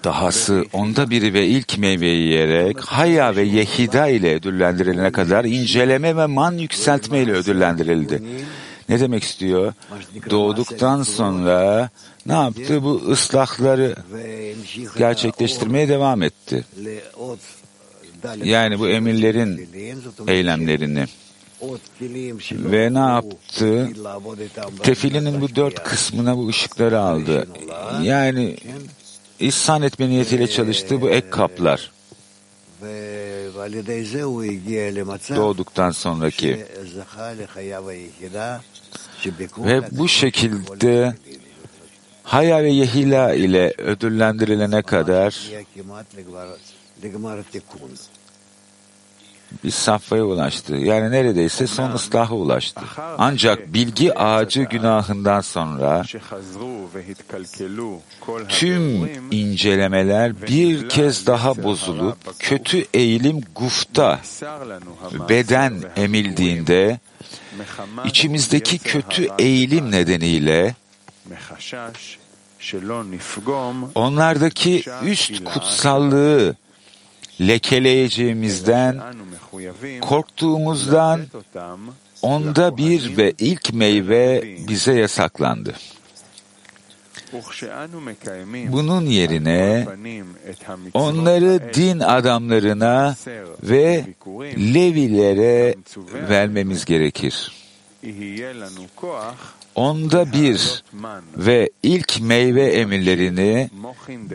[0.03, 6.25] Dahası onda biri ve ilk meyveyi yiyerek Haya ve Yehida ile ödüllendirilene kadar inceleme ve
[6.25, 8.23] man yükseltme ile ödüllendirildi.
[8.91, 9.73] Ne demek istiyor?
[10.29, 11.89] Doğduktan sonra
[12.25, 12.83] ne yaptı?
[12.83, 13.95] Bu ıslahları
[14.97, 16.65] gerçekleştirmeye devam etti.
[18.43, 19.69] Yani bu emirlerin
[20.27, 21.05] eylemlerini.
[22.51, 23.89] Ve ne yaptı?
[24.83, 27.47] Tefilinin bu dört kısmına bu ışıkları aldı.
[28.03, 28.57] Yani
[29.39, 31.91] ihsan etme niyetiyle çalıştığı bu ek kaplar.
[35.35, 36.65] Doğduktan sonraki.
[39.57, 41.15] Ve bu şekilde
[42.23, 45.49] Haya ve Yehila ile ödüllendirilene kadar
[49.63, 50.75] bir safhaya ulaştı.
[50.75, 52.81] Yani neredeyse son ıslaha ulaştı.
[53.17, 56.03] Ancak bilgi ağacı günahından sonra
[58.49, 64.19] tüm incelemeler bir kez daha bozulup kötü eğilim gufta
[65.29, 66.99] beden emildiğinde
[68.05, 70.75] içimizdeki kötü eğilim nedeniyle
[73.95, 76.55] onlardaki üst kutsallığı
[77.47, 79.01] lekeleyeceğimizden,
[80.01, 81.21] korktuğumuzdan
[82.21, 85.75] onda bir ve ilk meyve bize yasaklandı.
[88.67, 89.87] Bunun yerine
[90.93, 93.15] onları din adamlarına
[93.63, 94.05] ve
[94.57, 95.75] Levilere
[96.29, 97.51] vermemiz gerekir.
[99.75, 100.83] Onda bir
[101.37, 103.69] ve ilk meyve emirlerini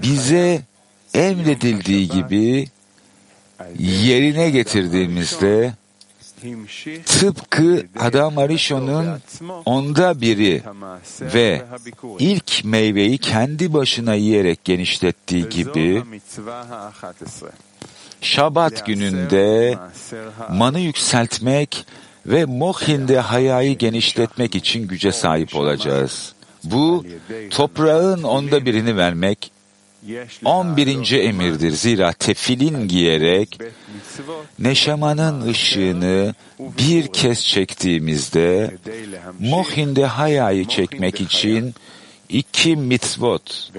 [0.02, 0.62] bize
[1.14, 2.66] emredildiği gibi
[3.78, 5.74] yerine getirdiğimizde
[7.06, 9.06] tıpkı Adam Arishon'un
[9.64, 10.62] onda biri
[11.20, 11.62] ve
[12.18, 16.02] ilk meyveyi kendi başına yiyerek genişlettiği gibi
[18.20, 19.78] Şabat gününde
[20.50, 21.86] manı yükseltmek
[22.26, 26.34] ve Mohin'de hayayı genişletmek için güce sahip olacağız.
[26.64, 27.04] Bu
[27.50, 29.50] toprağın onda birini vermek
[30.44, 31.70] on birinci emirdir.
[31.70, 33.58] Zira tefilin giyerek
[34.58, 38.76] neşamanın ışığını bir kez çektiğimizde
[39.40, 41.74] Mohin'de hayayı çekmek için
[42.28, 43.72] iki mitzvot,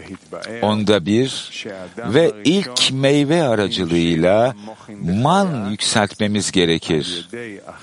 [0.62, 1.52] onda bir
[1.98, 4.56] ve ilk meyve aracılığıyla
[5.02, 7.30] man yükseltmemiz gerekir.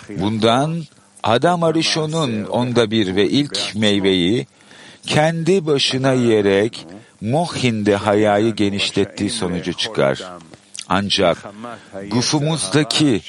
[0.08, 0.84] Bundan
[1.22, 4.46] Adam Arishon'un onda bir ve ilk meyveyi
[5.06, 6.86] kendi başına yiyerek
[7.24, 10.22] Mohin'de hayayı genişlettiği sonucu çıkar.
[10.88, 11.38] Ancak
[12.10, 13.22] gufumuzdaki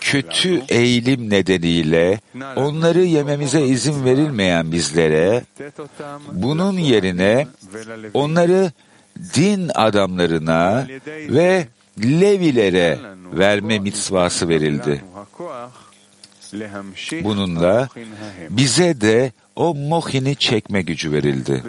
[0.00, 2.20] kötü eğilim nedeniyle
[2.56, 5.44] onları yememize izin verilmeyen bizlere
[6.32, 7.46] bunun yerine
[8.14, 8.72] onları
[9.34, 11.66] din adamlarına ve
[11.98, 12.98] Levilere
[13.32, 15.04] verme mitvası verildi.
[17.24, 17.88] Bununla
[18.50, 21.62] bize de o mohini çekme gücü verildi.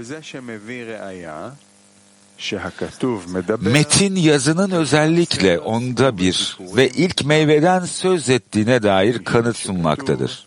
[3.62, 10.46] Metin yazının özellikle onda bir ve ilk meyveden söz ettiğine dair kanıt sunmaktadır.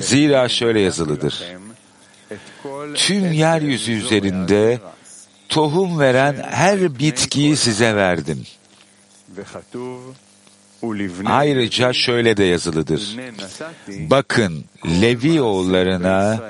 [0.00, 1.44] Zira şöyle yazılıdır.
[2.94, 4.80] Tüm yeryüzü üzerinde
[5.48, 8.46] tohum veren her bitkiyi size verdim.
[11.26, 13.16] Ayrıca şöyle de yazılıdır.
[13.88, 16.40] Bakın Levi oğullarına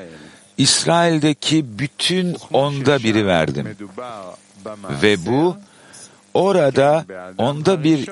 [0.59, 3.77] İsrail'deki bütün onda biri verdim.
[5.03, 5.57] Ve bu
[6.35, 7.05] orada
[7.39, 8.11] onda bir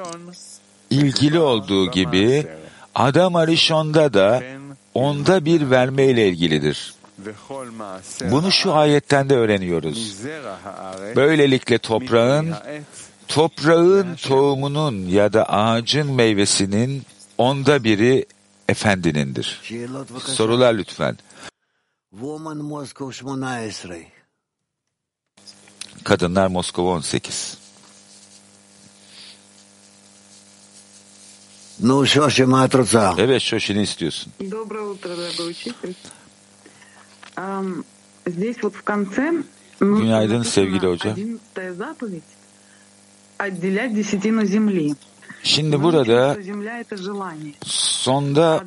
[0.90, 2.46] ilgili olduğu gibi
[2.94, 4.42] Adam Arishon'da da
[4.94, 6.94] onda bir vermeyle ilgilidir.
[8.30, 10.16] Bunu şu ayetten de öğreniyoruz.
[11.16, 12.54] Böylelikle toprağın
[13.28, 17.02] toprağın tohumunun ya da ağacın meyvesinin
[17.38, 18.26] onda biri
[18.68, 19.60] efendinindir.
[20.26, 21.18] Sorular lütfen.
[26.04, 27.56] Kadınlar Moskova 18.
[31.82, 33.14] Ну, Шоши, Матруца.
[33.18, 34.32] Evet, Şoşi ne istiyorsun?
[34.40, 35.94] Доброе утро, дорогой учитель.
[38.26, 39.32] Здесь вот в конце
[39.80, 41.10] Günaydın sevgili hoca.
[41.12, 42.22] одиннадцатая заповедь
[43.38, 44.94] отделять десятину земли.
[45.42, 46.36] Şimdi burada
[47.64, 48.64] sonda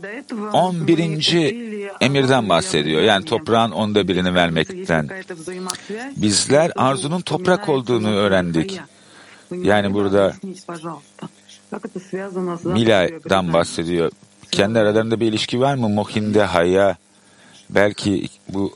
[0.54, 1.98] 11.
[2.02, 3.02] emirden bahsediyor.
[3.02, 5.10] Yani toprağın onda birini vermekten.
[6.16, 8.80] Bizler arzunun toprak olduğunu öğrendik.
[9.52, 10.34] Yani burada
[12.64, 14.12] Mila'dan bahsediyor.
[14.52, 15.90] Kendi aralarında bir ilişki var mı?
[15.90, 16.96] Mohinde Haya
[17.70, 18.74] belki bu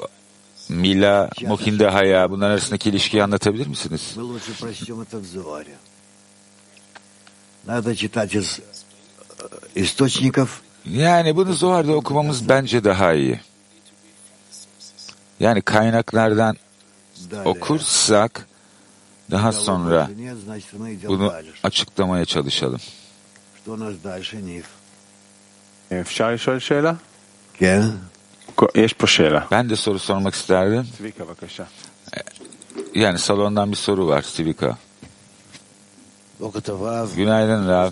[0.70, 4.14] Mila, Mohinde Haya bunların arasındaki ilişkiyi anlatabilir misiniz?
[7.67, 8.63] Надо читать из э,
[9.75, 10.63] источников.
[10.85, 13.41] Yani bunu Zohar'da okumamız bence daha iyi.
[15.41, 16.57] Yani kaynaklardan
[17.45, 18.47] okursak
[19.31, 20.11] daha sonra
[21.09, 21.33] bunu
[21.63, 22.81] açıklamaya çalışalım.
[26.01, 26.93] אפשר לשאול שאלה?
[27.55, 27.81] כן.
[28.75, 29.41] יש פה שאלה.
[29.51, 30.85] Ben de soru sormak isterdim.
[30.99, 31.65] צביקה, בבקשה.
[32.95, 34.77] Yani salondan bir soru var Sivika.
[37.16, 37.92] Günaydın Rav.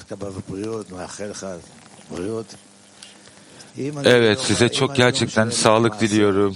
[4.05, 6.55] Evet size çok gerçekten sağlık diliyorum.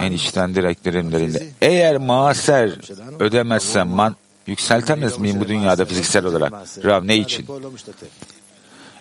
[0.00, 1.46] En içten dileklerimlerinde.
[1.62, 2.78] Eğer maaser
[3.20, 4.16] ödemezsem man
[4.46, 6.52] yükseltemez miyim bu dünyada fiziksel olarak?
[6.84, 7.46] Rav ne için?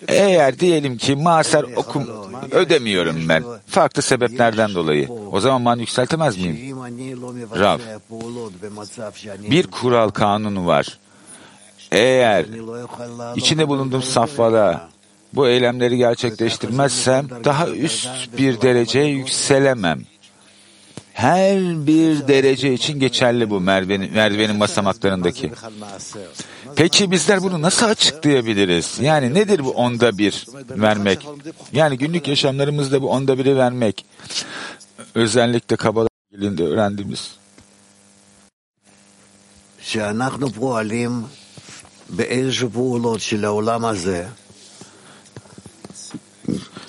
[0.08, 2.08] Eğer diyelim ki maaser okum
[2.52, 3.44] ödemiyorum ben.
[3.68, 5.10] Farklı sebeplerden dolayı.
[5.32, 6.78] O zaman man yükseltemez miyim?
[7.60, 7.80] Rav.
[9.52, 11.00] Bir kural kanunu var.
[11.92, 12.46] Eğer
[13.36, 14.90] içinde bulunduğum safhada
[15.34, 20.02] bu eylemleri gerçekleştirmezsem daha üst bir dereceye yükselemem.
[21.14, 25.52] Her bir derece için geçerli bu merdivenin, merdivenin basamaklarındaki.
[26.76, 28.98] Peki bizler bunu nasıl açıklayabiliriz?
[29.02, 31.28] Yani nedir bu onda bir vermek?
[31.74, 34.06] Yani günlük yaşamlarımızda bu onda biri vermek.
[35.16, 36.08] Özellikle Kabala
[36.60, 37.32] öğrendiğimiz.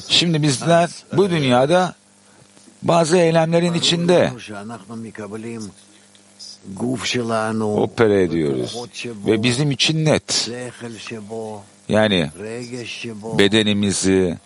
[0.08, 1.94] Şimdi bizler bu dünyada
[2.82, 4.32] bazı eylemlerin içinde
[7.82, 8.76] opera ediyoruz.
[9.26, 10.48] ve bizim için net.
[11.90, 12.30] Yani
[13.38, 14.38] bedenimizi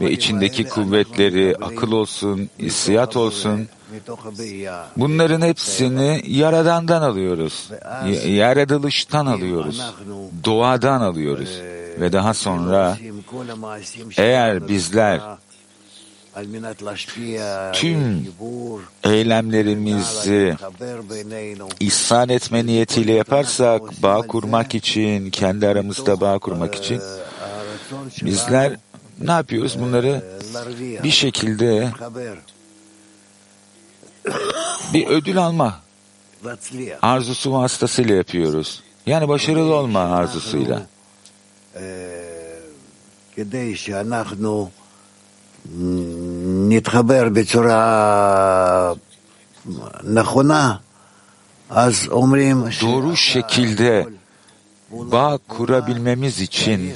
[0.00, 3.68] ve içindeki kuvvetleri, akıl olsun, hissiyat olsun,
[4.96, 7.70] bunların hepsini Yaradan'dan alıyoruz.
[8.26, 9.82] Yaratılıştan alıyoruz.
[10.44, 11.60] Doğadan alıyoruz.
[12.00, 12.98] Ve daha sonra
[14.16, 15.20] eğer bizler
[17.72, 18.26] tüm
[19.04, 20.56] eylemlerimizi
[21.80, 27.00] ihsan etme niyetiyle yaparsak bağ kurmak için, kendi aramızda bağ kurmak için
[28.22, 28.76] bizler
[29.20, 29.80] ne yapıyoruz?
[29.80, 30.24] Bunları
[31.04, 31.90] bir şekilde
[34.94, 35.80] bir ödül alma
[37.02, 38.82] arzusu vasıtasıyla yapıyoruz.
[39.06, 40.82] Yani başarılı olma arzusuyla.
[46.71, 48.93] אה, כדי שאנחנו נתחבר בצורה
[50.03, 50.75] נכונה,
[51.69, 54.05] אז אומרים Doğru şekilde
[54.91, 56.93] bağ kurabilmemiz için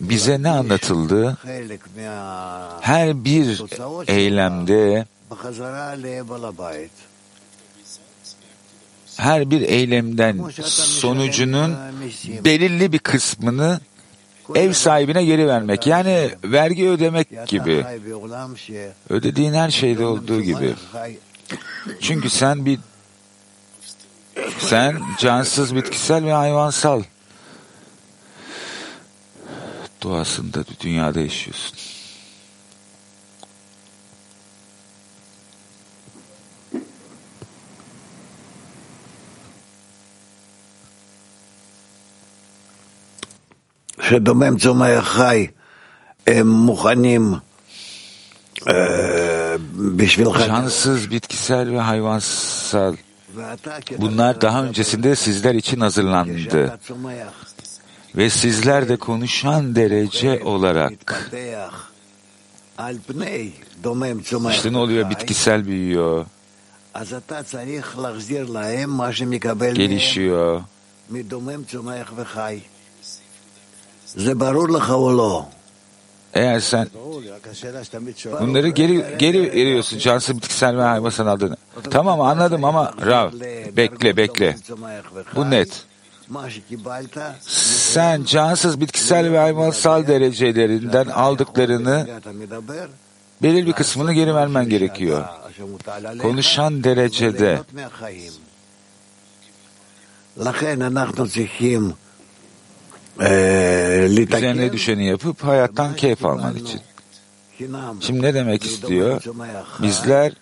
[0.00, 1.36] bize ne anlatıldı?
[1.42, 2.78] חלק מה...
[2.80, 3.48] Her bir
[4.08, 6.90] eylemde, בחזרה לבעל הבית.
[9.18, 10.50] her bir eylemden
[11.00, 11.76] sonucunun
[12.44, 13.80] belirli bir kısmını
[14.55, 15.87] ev sahibine geri vermek.
[15.87, 17.85] Yani vergi ödemek gibi.
[19.09, 20.73] Ödediğin her şeyde olduğu gibi.
[22.01, 22.79] Çünkü sen bir
[24.59, 27.03] sen cansız, bitkisel ve hayvansal
[30.03, 31.77] doğasında dünyada yaşıyorsun.
[44.02, 45.46] שדומם צומח חי,
[46.26, 47.34] הם מוכנים
[48.68, 49.56] אה,
[49.96, 50.38] בשבילך.
[50.46, 52.94] Cansız, bitkisel ve hayvansal
[53.34, 56.36] ואתה bunlar daha öncesinde sizler için hazırlandı.
[56.36, 57.34] כשאתה צומח,
[58.16, 61.74] Ve sizler de konuşan derece olarak מתפתח
[62.76, 63.50] על פני
[63.82, 65.04] דומם צומח işte ne oluyor?
[65.06, 66.26] וחי, Bitkisel büyüyor,
[66.94, 67.14] אז
[76.33, 76.87] Eğer sen
[78.41, 81.57] bunları geri geri veriyorsun cansız bitkisel ve hayvan sanatını.
[81.91, 83.31] Tamam anladım ama Rav
[83.77, 84.55] bekle bekle.
[85.35, 85.85] Bu net.
[87.47, 92.07] Sen cansız bitkisel ve hayvansal derecelerinden aldıklarını
[93.43, 95.25] belirli bir kısmını geri vermen gerekiyor.
[96.21, 97.59] Konuşan derecede.
[103.21, 104.07] Ee,
[104.53, 106.81] üzerine düşeni yapıp hayattan keyif alman için.
[108.01, 109.21] Şimdi ne demek istiyor?
[109.81, 110.33] Bizler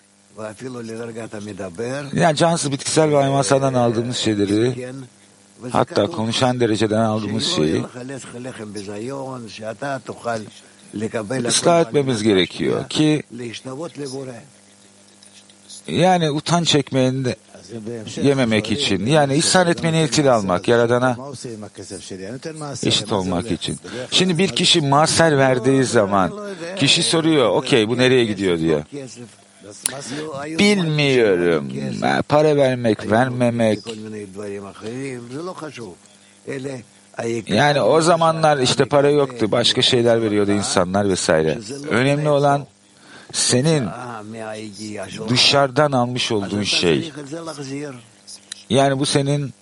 [2.12, 4.92] yani cansız bitkisel ve hayvansaldan aldığımız şeyleri
[5.70, 7.84] hatta konuşan dereceden aldığımız şeyi
[11.46, 13.22] ıslah etmemiz gerekiyor ki
[15.86, 17.24] yani utan çekmeyen
[18.22, 19.06] yememek için.
[19.06, 21.16] Yani ihsan etme niyetiyle almak, Yaradan'a
[22.86, 23.78] eşit olmak için.
[24.10, 26.32] Şimdi bir kişi maser verdiği zaman
[26.76, 28.82] kişi soruyor, okey bu nereye gidiyor diyor.
[30.58, 31.72] Bilmiyorum.
[32.28, 33.78] Para vermek, vermemek.
[37.46, 39.52] Yani o zamanlar işte para yoktu.
[39.52, 41.58] Başka şeyler veriyordu insanlar vesaire.
[41.90, 42.66] Önemli olan
[43.32, 43.88] senin
[45.28, 47.12] dışarıdan almış olduğun şey.
[48.70, 49.52] Yani bu senin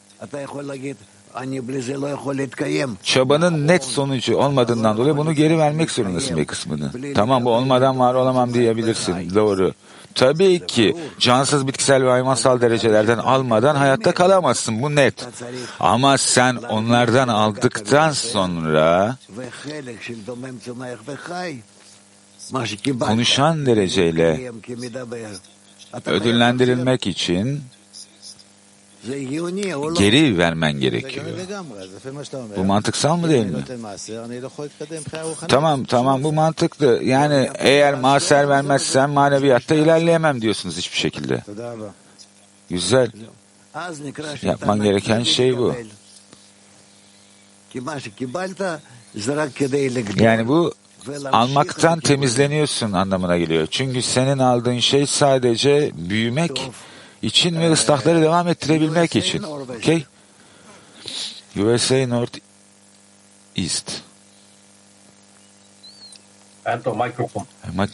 [3.02, 7.14] çabanın net sonucu olmadığından dolayı bunu geri vermek zorundasın bir kısmını.
[7.14, 9.34] Tamam bu olmadan var olamam diyebilirsin.
[9.34, 9.72] Doğru.
[10.14, 14.82] Tabii ki cansız bitkisel ve hayvansal derecelerden almadan hayatta kalamazsın.
[14.82, 15.26] Bu net.
[15.80, 19.16] Ama sen onlardan aldıktan sonra
[23.06, 24.50] konuşan dereceyle
[26.06, 27.60] ödüllendirilmek için
[29.98, 31.26] geri vermen gerekiyor.
[32.56, 33.64] Bu mantıksal mı değil mi?
[35.48, 37.00] Tamam tamam bu mantıklı.
[37.04, 41.42] Yani eğer maser vermezsen maneviyatta ilerleyemem diyorsunuz hiçbir şekilde.
[42.70, 43.10] Güzel.
[44.42, 45.74] Yapman gereken şey bu.
[50.24, 50.74] Yani bu
[51.32, 53.66] almaktan temizleniyorsun anlamına geliyor.
[53.70, 56.70] Çünkü senin aldığın şey sadece büyümek
[57.22, 59.42] için ve ıslahları devam ettirebilmek için.
[59.42, 60.04] Okay?
[61.56, 62.38] USA North
[63.56, 63.92] East.
[66.66, 67.46] Enter microphone.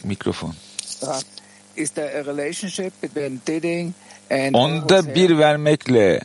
[0.03, 0.53] Mikrofon.
[1.75, 3.93] Is there a relationship between dating
[4.31, 6.21] and Onda bir vermekle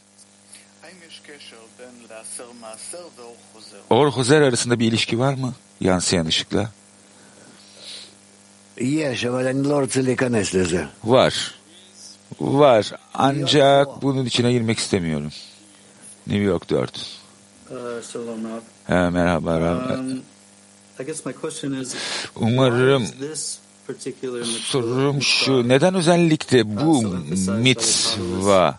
[3.91, 5.55] Or Hozer arasında bir ilişki var mı?
[5.83, 6.71] Yansıyan ışıkla.
[11.05, 11.55] Var.
[12.41, 12.93] Var.
[13.15, 15.31] Ancak bunun içine girmek istemiyorum.
[16.27, 17.21] New York 4.
[18.89, 19.57] Uh, merhaba.
[19.99, 20.23] Um,
[21.01, 21.95] I guess my question is,
[22.37, 23.07] Umarım
[24.61, 25.69] sorum şu.
[25.69, 27.03] Neden özellikle bu
[27.59, 28.79] mitzva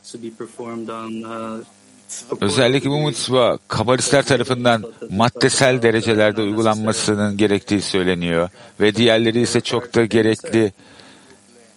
[2.41, 8.49] Özellikle bu mitzva kabalistler tarafından maddesel derecelerde uygulanmasının gerektiği söyleniyor
[8.79, 10.71] ve diğerleri ise çok da gerekli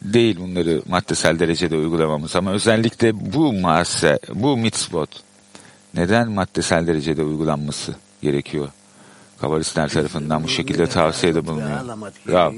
[0.02, 5.10] değil bunları maddesel derecede uygulamamız ama özellikle bu masse, bu mitzvot
[5.94, 8.68] neden maddesel derecede uygulanması gerekiyor?
[9.40, 11.80] Kabalistler tarafından bu şekilde tavsiyede bulunuyor.
[12.32, 12.52] Ya,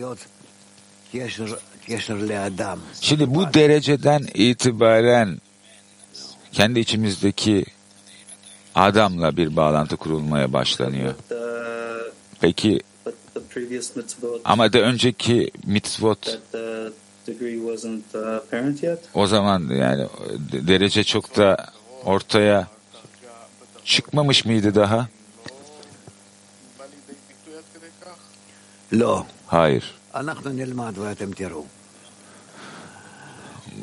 [3.01, 5.39] şimdi bu dereceden itibaren
[6.59, 7.65] kendi içimizdeki
[8.75, 11.15] Adam'la bir bağlantı kurulmaya başlanıyor.
[12.41, 12.81] Peki
[14.45, 16.39] ama da önceki mitzvot
[19.15, 20.07] o zaman yani
[20.53, 21.67] derece çok da
[22.05, 22.69] ortaya
[23.85, 25.09] çıkmamış mıydı daha?
[29.47, 29.95] Hayır.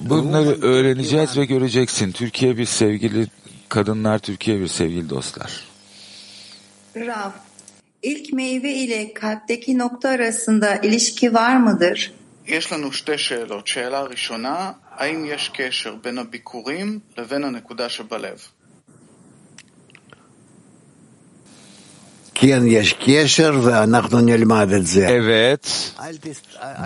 [0.05, 2.13] Bunları öğreneceğiz ve göreceksin.
[2.13, 3.27] Türkiye bir sevgili
[3.69, 5.65] kadınlar, Türkiye bir sevgili dostlar.
[6.97, 7.31] Rav,
[8.03, 12.13] ilk meyve ile kalpteki nokta arasında ilişki var mıdır?
[12.47, 13.67] יש לנו שתי שאלות.
[13.67, 18.39] שאלה ראשונה, האם יש קשר בין הביקורים לבין הנקודה שבלב?
[25.12, 25.94] Evet,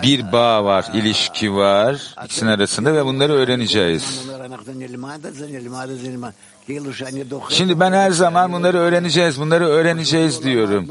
[0.02, 4.20] bir bağ var, ilişki var ikisinin arasında ve bunları öğreneceğiz.
[7.48, 10.86] Şimdi ben her zaman bunları öğreneceğiz, bunları öğreneceğiz diyorum.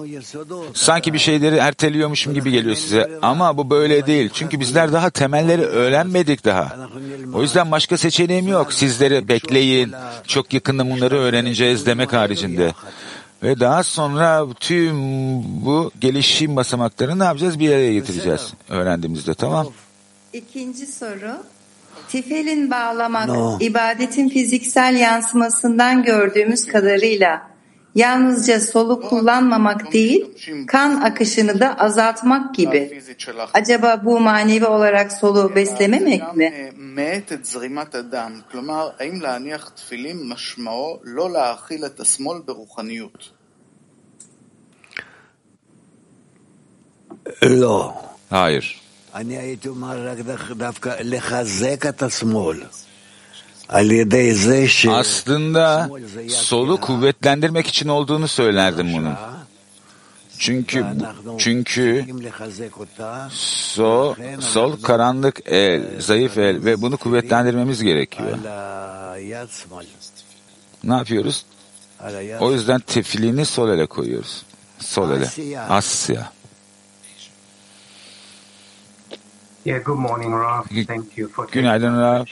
[0.74, 3.10] Sanki bir şeyleri erteliyormuşum gibi geliyor size.
[3.22, 4.30] Ama bu böyle değil.
[4.34, 6.78] Çünkü bizler daha temelleri öğrenmedik daha.
[7.34, 8.74] O yüzden başka seçeneğim yok.
[8.74, 9.92] Sizleri bekleyin.
[10.28, 12.74] Çok yakında bunları öğreneceğiz demek haricinde.
[13.44, 14.96] Ve daha sonra tüm
[15.66, 17.60] bu gelişim basamaklarını ne yapacağız?
[17.60, 19.68] Bir araya getireceğiz öğrendiğimizde tamam.
[20.34, 21.38] İkinci soru.
[22.10, 23.58] Tifelin bağlamak, No.
[23.60, 27.50] ibadetin fiziksel yansımasından gördüğümüz kadarıyla
[27.96, 30.26] yalnızca solu kullanmamak değil,
[30.68, 33.02] kan akışını da azaltmak gibi.
[33.54, 36.72] Acaba bu manevi olarak solu beslememek mi?
[48.30, 48.82] Hayır.
[54.92, 55.90] Aslında
[56.30, 59.14] solu kuvvetlendirmek için olduğunu söylerdim bunun.
[60.40, 60.86] Çünkü
[61.38, 62.06] çünkü
[63.32, 68.38] sol, sol karanlık el, zayıf el ve bunu kuvvetlendirmemiz gerekiyor.
[70.84, 71.46] Ne yapıyoruz?
[72.40, 74.44] O yüzden tefilini sol ele koyuyoruz.
[74.80, 75.58] Sol ele.
[75.70, 76.32] Asya.
[81.52, 82.26] Günaydın Rav.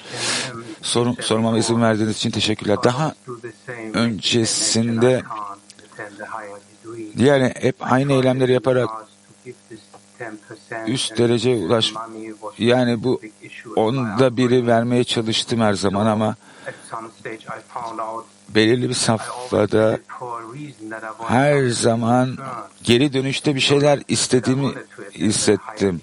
[0.82, 2.78] Sorum, sormama izin verdiğiniz için teşekkürler.
[2.84, 3.14] Daha
[3.94, 5.24] öncesinde
[7.16, 8.90] yani hep aynı eylemleri yaparak
[10.88, 11.94] üst dereceye ulaş
[12.58, 13.22] yani bu
[13.76, 16.36] onda biri vermeye çalıştım her zaman ama
[18.50, 20.00] belirli bir safhada
[21.28, 22.38] her zaman
[22.84, 24.74] geri dönüşte bir şeyler istediğimi
[25.16, 26.02] hissettim.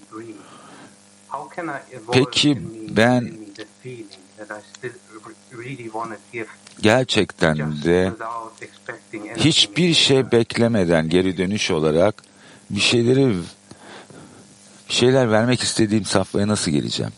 [2.13, 3.33] Peki ben
[6.81, 8.13] gerçekten de
[9.37, 12.23] hiçbir şey beklemeden geri dönüş olarak
[12.71, 13.45] bir şeyleri bir
[14.89, 17.13] şeyler vermek istediğim safhaya nasıl geleceğim?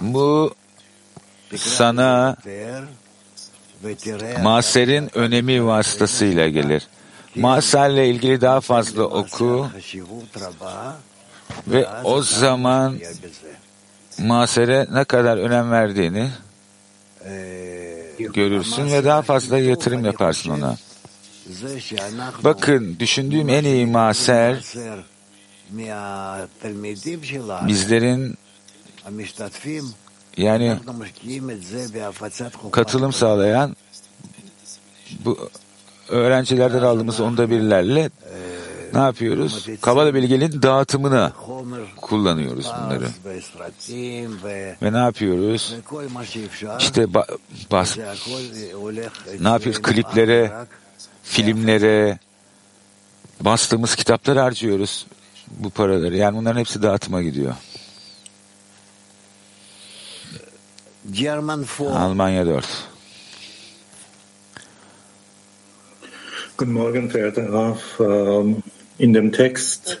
[0.00, 0.54] Bu
[1.56, 2.36] sana
[4.42, 6.88] Maser'in önemi vasıtasıyla gelir.
[7.34, 9.68] Maser'le ilgili daha fazla oku
[11.68, 12.98] ve o zaman
[14.18, 16.30] Maser'e ne kadar önem verdiğini
[18.18, 20.76] görürsün ve daha fazla yatırım yaparsın ona.
[22.44, 24.64] Bakın düşündüğüm en iyi maser
[27.68, 28.38] bizlerin
[30.38, 30.76] yani
[32.72, 33.76] katılım sağlayan
[35.24, 35.50] bu
[36.08, 38.10] öğrencilerden aldığımız onda birlerle
[38.94, 39.66] ne yapıyoruz?
[39.80, 41.32] Kabala bilgeliğin dağıtımına
[41.96, 43.06] kullanıyoruz bunları.
[44.82, 45.74] Ve ne yapıyoruz?
[46.78, 47.38] İşte ba-
[47.72, 47.96] bas,
[49.40, 49.82] ne yapıyoruz?
[49.82, 50.52] Kliplere,
[51.22, 52.18] filmlere,
[53.40, 55.06] bastığımız kitapları harcıyoruz
[55.50, 56.16] bu paraları.
[56.16, 57.54] Yani bunların hepsi dağıtıma gidiyor.
[61.92, 62.64] Almanya 4.
[66.56, 68.00] Guten Morgen, verehrter Raf.
[68.00, 68.62] Ähm,
[68.98, 69.98] In dem Text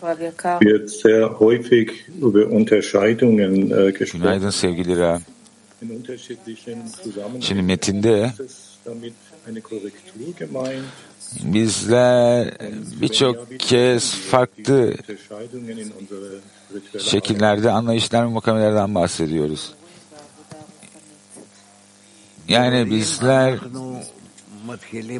[0.60, 4.22] wird sehr häufig über Unterscheidungen äh, gesprochen.
[4.22, 5.20] Günaydın sevgili Ra.
[5.82, 6.82] In unterschiedlichen
[7.40, 8.32] Şimdi metinde
[11.44, 12.54] bizler
[13.00, 14.94] birçok kez farklı
[16.98, 19.74] şekillerde anlayışlar ve mukamelerden bahsediyoruz.
[22.48, 23.58] Yani bizler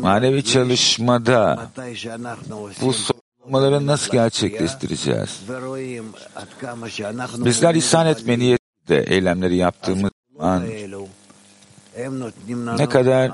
[0.00, 1.70] manevi çalışmada
[2.80, 5.40] bu sormaları nasıl gerçekleştireceğiz?
[7.44, 10.64] Bizler ihsan etme niyetiyle eylemleri yaptığımız zaman
[12.78, 13.32] ne kadar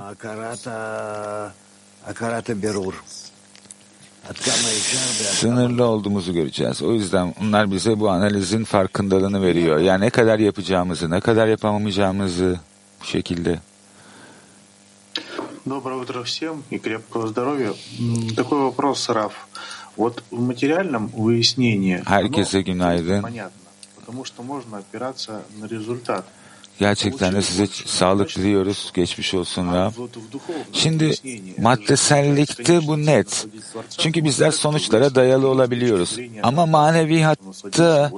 [5.17, 6.83] sınırlı olduğumuzu göreceğiz.
[6.83, 9.79] O yüzden onlar bize bu analizin farkındalığını veriyor.
[9.79, 12.61] Yani ne kadar yapacağımızı, ne kadar yapamayacağımızı
[13.01, 13.59] bu şekilde.
[15.65, 17.73] Доброе утро всем и крепкого здоровья.
[18.37, 19.49] Такой вопрос, Раф.
[19.97, 23.23] Вот в материальном выяснении Herkese günaydın.
[23.23, 26.27] понятно, потому что можно опираться на результат.
[26.79, 28.91] Gerçekten de size sağlık diliyoruz.
[28.95, 29.93] Geçmiş olsun ya.
[30.73, 31.15] Şimdi
[31.59, 33.47] maddesellikte bu net.
[33.99, 36.19] Çünkü bizler sonuçlara dayalı olabiliyoruz.
[36.43, 38.13] Ama maneviyatta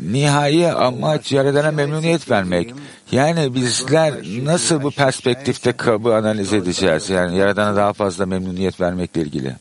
[0.00, 2.74] nihai amaç Yaradan'a memnuniyet vermek.
[3.12, 7.10] Yani bizler nasıl bu perspektifte kabı analiz edeceğiz?
[7.10, 9.56] Yani Yaradan'a daha fazla memnuniyet vermekle ilgili.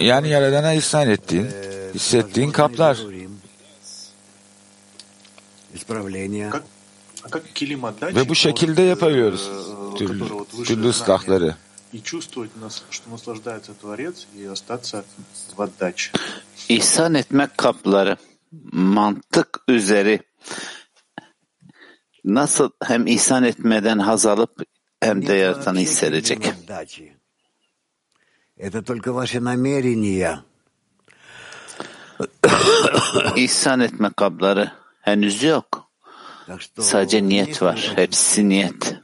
[0.00, 1.46] Yani Yaradan'a ihsan ettiğin,
[1.94, 2.98] hissettiğin kaplar.
[8.02, 9.50] Ve bu şekilde yapıyoruz
[9.98, 10.24] türlü,
[10.64, 11.56] türlü ıslahları.
[16.68, 18.16] İhsan etmek kapları,
[18.72, 20.20] mantık üzeri
[22.24, 24.62] nasıl hem ihsan etmeden haz alıp
[25.00, 26.52] hem de yaratanı hissedecek.
[33.36, 35.90] ihsan etme kapları henüz yok.
[36.80, 37.92] Sadece niyet var.
[37.96, 38.96] Hepsi niyet.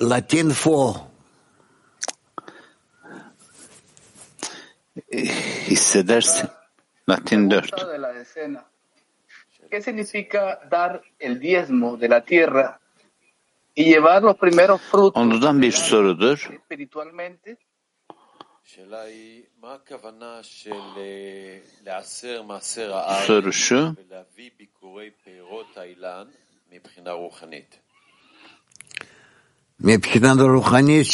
[0.00, 0.96] Latin 4.
[5.70, 6.48] Hissedersin.
[7.08, 7.88] Latin 4.
[7.92, 8.64] de la decena.
[9.70, 12.80] ¿Qué significa dar el diezmo de la tierra
[13.74, 16.38] y llevar los primeros frutos Ondan bir sorudur.
[16.38, 17.58] espiritualmente?
[23.27, 23.75] Soru şu.
[23.75, 26.27] ולהביא ביקורי פירות האילן
[26.71, 27.79] מבחינה רוחנית?
[29.79, 31.07] מבחינה רוחנית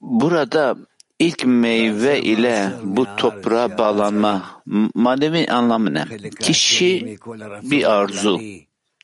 [0.00, 0.76] Burada
[1.18, 4.62] ilk meyve ile bu toprağa bağlanma
[4.94, 6.04] manevi anlamı ne?
[6.40, 7.18] Kişi
[7.62, 8.40] bir arzu.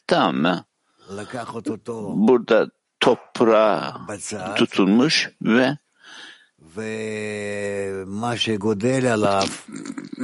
[0.07, 0.65] Tamam mı?
[2.15, 2.71] Burada
[3.04, 4.02] toprağa
[4.56, 5.78] tutulmuş ve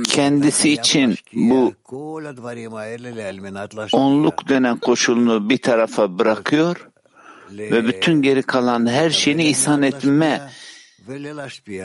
[0.09, 1.73] kendisi için bu
[3.91, 6.89] onluk denen koşulunu bir tarafa bırakıyor
[7.51, 10.49] ve bütün geri kalan her şeyini ihsan etme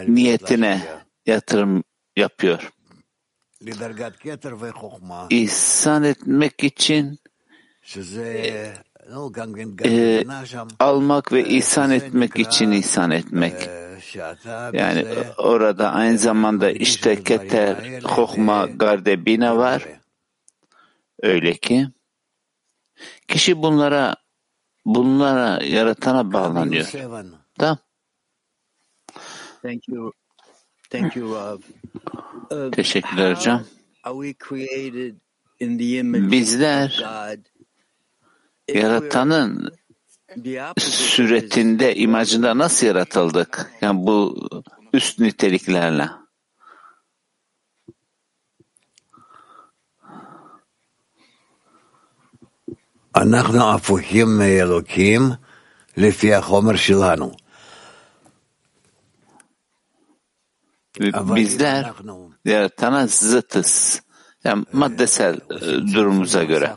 [0.07, 0.81] niyetine
[1.27, 1.85] yatırım
[2.17, 2.73] yapıyor.
[5.31, 7.19] İhsan etmek için
[9.85, 10.25] e,
[10.79, 13.71] almak ve ihsan etmek için ihsan etmek.
[14.73, 15.07] Yani
[15.39, 19.89] orada aynı zamanda işte keter, hokma, gardebina var.
[21.23, 21.89] Öyle ki
[23.29, 24.17] kişi bunlara
[24.85, 26.93] bunlara yaratana bağlanıyor.
[27.59, 27.79] Tamam.
[29.63, 30.13] Thank you.
[30.91, 31.63] Thank you, Rob.
[32.73, 33.65] Teşekkürler hocam.
[36.31, 37.05] Bizler?
[38.68, 39.72] yaratanın
[40.80, 43.72] suretinde, imajında nasıl yaratıldık?
[43.82, 44.50] Yani bu
[44.94, 46.10] üst niteliklerle.
[53.16, 55.32] אנחנו הפוכים מאלוקים
[55.98, 57.32] לפי החומר שלנו.
[61.36, 61.92] Bizler
[62.46, 64.02] yaratana zıtız.
[64.44, 66.76] Yani maddesel e, durumumuza göre.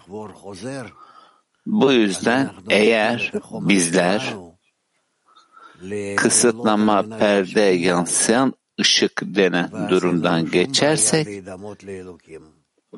[1.68, 4.34] Bu yüzden eğer bizler
[6.16, 11.44] kısıtlama perde yansıyan ışık denen durumdan geçersek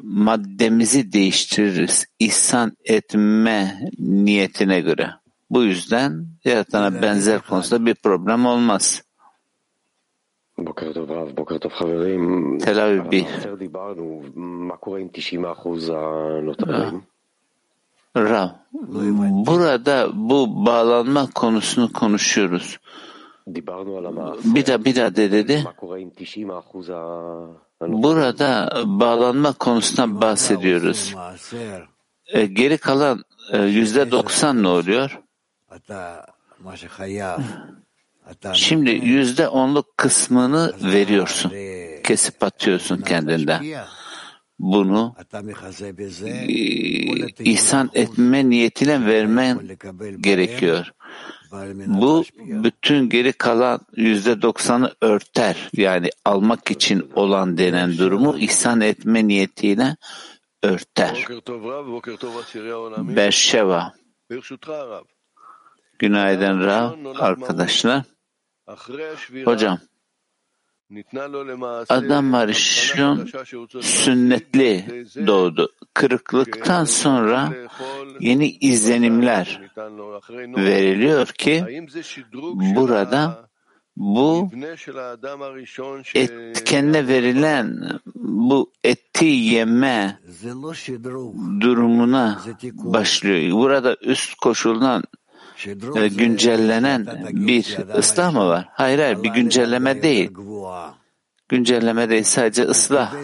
[0.03, 5.09] maddemizi değiştiririz ihsan etme niyetine göre.
[5.49, 9.03] Bu yüzden yaratana benzer konusunda bir problem olmaz.
[12.59, 13.25] Tel Aviv'i
[18.17, 18.49] Rav,
[19.45, 22.77] burada bu bağlanma konusunu konuşuyoruz.
[24.43, 25.65] Bir de bir de dedi.
[27.81, 31.15] Burada bağlanma konusuna bahsediyoruz.
[32.27, 35.19] E, geri kalan e, yüzde doksan ne oluyor?
[38.53, 41.51] Şimdi yüzde onluk kısmını veriyorsun.
[42.03, 43.63] Kesip atıyorsun kendinden.
[44.59, 45.15] Bunu
[47.39, 49.59] ihsan etme niyetiyle vermen
[50.19, 50.91] gerekiyor.
[51.87, 55.69] Bu bütün geri kalan yüzde doksanı örter.
[55.73, 59.97] Yani almak için olan denen durumu ihsan etme niyetiyle
[60.63, 61.25] örter.
[63.15, 63.93] Berşeva.
[65.99, 68.03] Günaydın Rav arkadaşlar.
[69.45, 69.79] Hocam
[71.89, 73.29] Adam Arishon
[73.81, 74.85] sünnetli
[75.27, 75.71] doğdu.
[75.93, 77.53] Kırıklıktan sonra
[78.19, 79.61] yeni izlenimler
[80.37, 81.65] veriliyor ki
[82.75, 83.49] burada
[83.97, 84.49] bu
[86.15, 90.19] et, kendine verilen bu eti yeme
[91.61, 92.41] durumuna
[92.73, 93.59] başlıyor.
[93.59, 95.28] Burada üst koşuldan e,
[96.17, 98.69] güncellenen bir ıslah mı var?
[98.71, 100.31] Hayır hayır bir güncelleme değil.
[101.49, 103.15] Güncelleme değil sadece ıslah.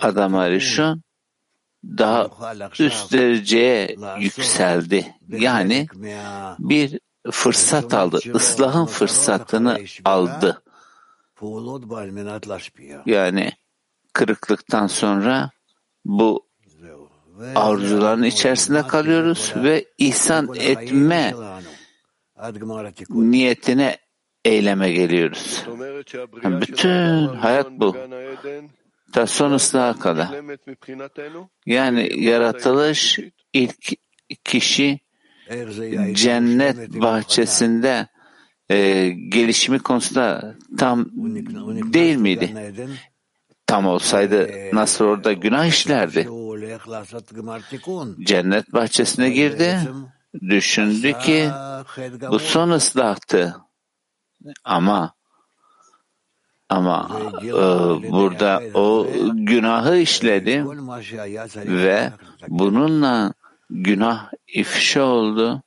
[0.00, 1.02] Adam Arishon
[1.84, 2.28] daha
[2.78, 5.14] üst dereceye yükseldi.
[5.28, 5.86] Yani
[6.58, 6.98] bir
[7.30, 8.18] fırsat aldı.
[8.34, 10.62] Islahın fırsatını aldı.
[13.06, 13.52] Yani
[14.12, 15.50] kırıklıktan sonra
[16.04, 16.46] bu
[17.54, 21.34] arzuların içerisinde kalıyoruz ve ihsan etme
[23.10, 23.96] niyetine
[24.44, 25.64] eyleme geliyoruz.
[26.44, 27.96] Bütün hayat bu.
[29.12, 30.28] Ta son ıslaha kadar.
[31.66, 33.18] Yani yaratılış
[33.52, 33.92] ilk
[34.44, 35.00] kişi
[36.12, 38.06] cennet bahçesinde
[38.70, 41.06] e, gelişimi konusunda tam
[41.92, 42.72] değil miydi?
[43.66, 46.28] Tam olsaydı nasıl orada günah işlerdi?
[48.24, 49.80] Cennet bahçesine girdi.
[50.48, 51.50] Düşündü ki
[52.30, 53.56] bu son ıslahtı.
[54.64, 55.14] Ama
[56.68, 57.10] ama
[57.42, 57.52] e,
[58.12, 60.64] burada o günahı işledi
[61.56, 62.12] ve
[62.48, 63.32] bununla
[63.70, 65.62] günah ifşa oldu.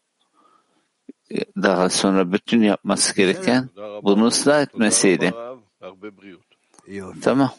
[1.58, 3.70] Daha sonra bütün yapması gereken
[4.04, 5.34] bunu ıslah etmesiydi.
[7.22, 7.52] Tamam.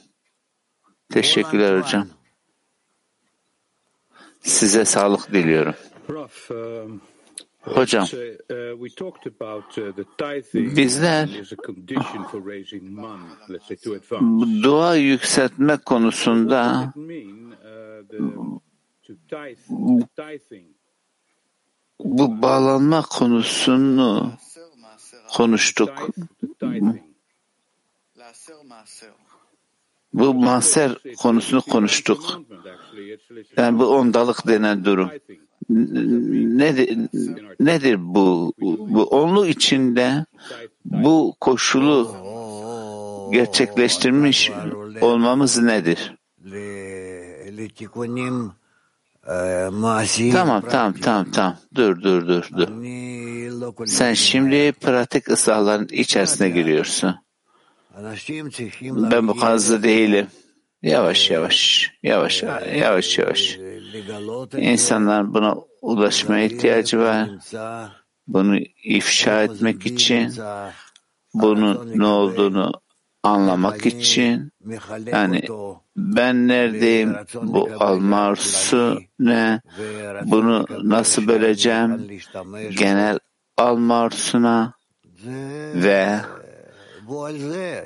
[1.13, 2.09] Teşekkürler hocam.
[4.47, 5.75] Size sağlık diliyorum.
[6.51, 7.01] Um,
[7.61, 8.07] Hocam,
[10.55, 11.29] bizler
[14.63, 16.93] dua yükseltme konusunda
[22.01, 24.33] bu bağlanma konusunu
[25.37, 25.91] konuştuk.
[30.17, 30.93] Bu maser
[31.23, 32.41] konusunu konuştuk.
[33.57, 35.11] Yani bu ondalık denen durum.
[36.59, 36.99] Nedir,
[37.61, 38.53] nedir bu?
[38.61, 40.25] Bu onlu içinde
[40.85, 42.15] bu koşulu
[43.33, 44.51] gerçekleştirmiş
[45.01, 46.15] olmamız nedir?
[50.33, 51.57] Tamam, tamam, tamam, tamam.
[51.75, 52.69] Dur, dur, dur, dur.
[53.87, 57.15] Sen şimdi pratik ıslahların içerisine giriyorsun.
[58.83, 60.27] Ben bu kazı değilim.
[60.83, 62.43] Yavaş yavaş, yavaş,
[62.75, 63.59] yavaş yavaş.
[64.57, 67.31] İnsanlar buna ulaşmaya ihtiyacı var.
[68.27, 70.33] Bunu ifşa etmek için,
[71.35, 72.73] bunun ne olduğunu
[73.23, 74.53] anlamak için,
[75.07, 75.43] yani
[75.97, 79.61] ben neredeyim, bu alma arzusu ne,
[80.25, 82.09] bunu nasıl böleceğim,
[82.79, 83.19] genel
[83.57, 84.73] alma arzusuna
[85.75, 86.17] ve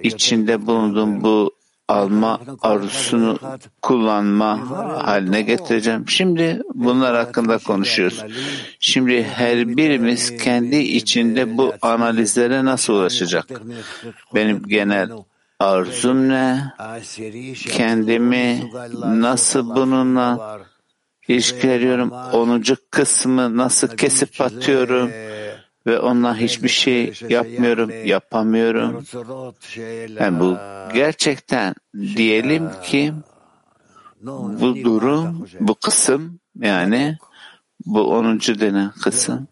[0.02, 1.54] içinde bulunduğum bu
[1.88, 3.38] alma arzusunu
[3.82, 4.70] kullanma
[5.04, 6.08] haline getireceğim.
[6.08, 8.24] Şimdi bunlar hakkında konuşuyoruz.
[8.80, 13.46] Şimdi her birimiz kendi içinde bu analizlere nasıl ulaşacak?
[14.34, 15.10] Benim genel
[15.60, 16.62] arzum ne?
[17.54, 18.70] Kendimi
[19.04, 20.58] nasıl bununla
[21.28, 22.12] ilişkileniyorum?
[22.32, 25.10] Onuncu kısmı nasıl kesip atıyorum?
[25.86, 29.04] Ve onunla hiçbir şey yapmıyorum, yapamıyorum.
[30.20, 30.56] Yani bu
[30.94, 33.12] gerçekten diyelim ki
[34.60, 37.18] bu durum, bu kısım yani
[37.86, 39.48] bu onuncu denen kısım.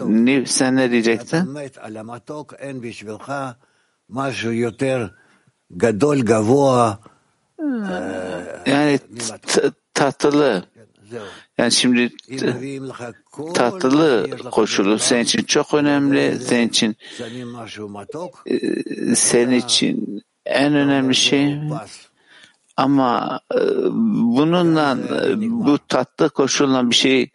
[0.00, 1.54] Ne, sen ne diyecektin?
[8.66, 8.98] Yani
[9.94, 10.64] tatlı.
[11.60, 12.10] Yani şimdi
[13.54, 16.38] tatlı koşulu senin için çok önemli.
[16.40, 16.96] Senin için
[19.14, 21.58] senin için en önemli şey
[22.76, 23.40] ama
[24.36, 24.98] bununla
[25.40, 27.30] bu tatlı koşulla bir şey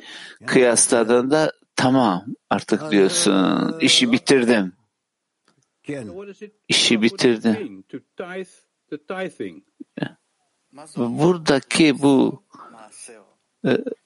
[0.46, 4.74] kıyasladığında tamam artık diyorsun işi bitirdim.
[6.68, 7.84] İşi bitirdim.
[10.98, 12.45] Buradaki bu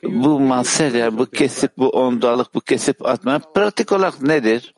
[0.03, 4.73] bu maser bu kesip bu ondalık bu kesip atma pratik olarak nedir?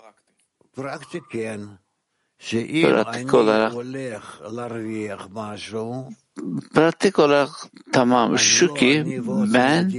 [2.83, 3.73] Pratik olarak.
[6.73, 7.49] pratik olarak
[7.91, 9.21] tamam şu ki
[9.53, 9.93] ben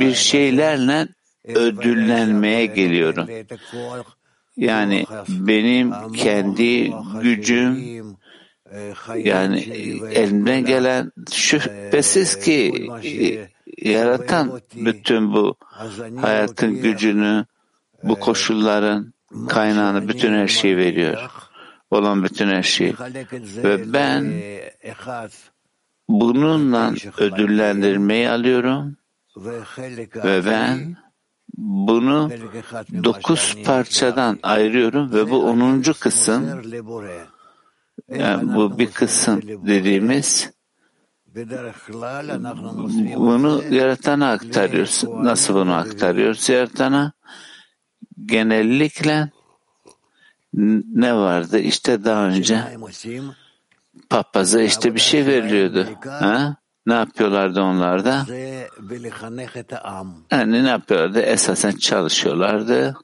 [0.00, 1.08] bir şeylerle
[1.44, 3.28] ödüllenmeye geliyorum.
[4.56, 6.92] Yani benim kendi
[7.22, 8.00] gücüm
[9.16, 9.60] yani
[10.12, 12.90] elimden gelen şüphesiz ki
[13.82, 15.56] yaratan bütün bu
[16.20, 17.46] hayatın gücünü,
[18.02, 19.14] bu koşulların
[19.48, 21.30] kaynağını, bütün her şeyi veriyor.
[21.90, 22.94] Olan bütün her şeyi.
[23.64, 24.42] Ve ben
[26.08, 28.96] bununla ödüllendirmeyi alıyorum
[30.24, 30.96] ve ben
[31.56, 32.30] bunu
[33.04, 36.62] dokuz parçadan ayırıyorum ve bu onuncu kısım
[38.08, 40.52] yani bu bir kısım dediğimiz
[43.16, 45.04] bunu yaratana aktarıyoruz.
[45.08, 47.12] Nasıl bunu aktarıyoruz yaratana?
[48.26, 49.30] Genellikle
[50.94, 51.58] ne vardı?
[51.58, 52.78] İşte daha önce
[54.10, 55.86] papaza işte bir şey veriliyordu.
[56.04, 56.56] Ha?
[56.86, 58.26] Ne yapıyorlardı onlar da?
[60.30, 61.20] Yani ne yapıyorlardı?
[61.20, 62.96] Esasen çalışıyorlardı.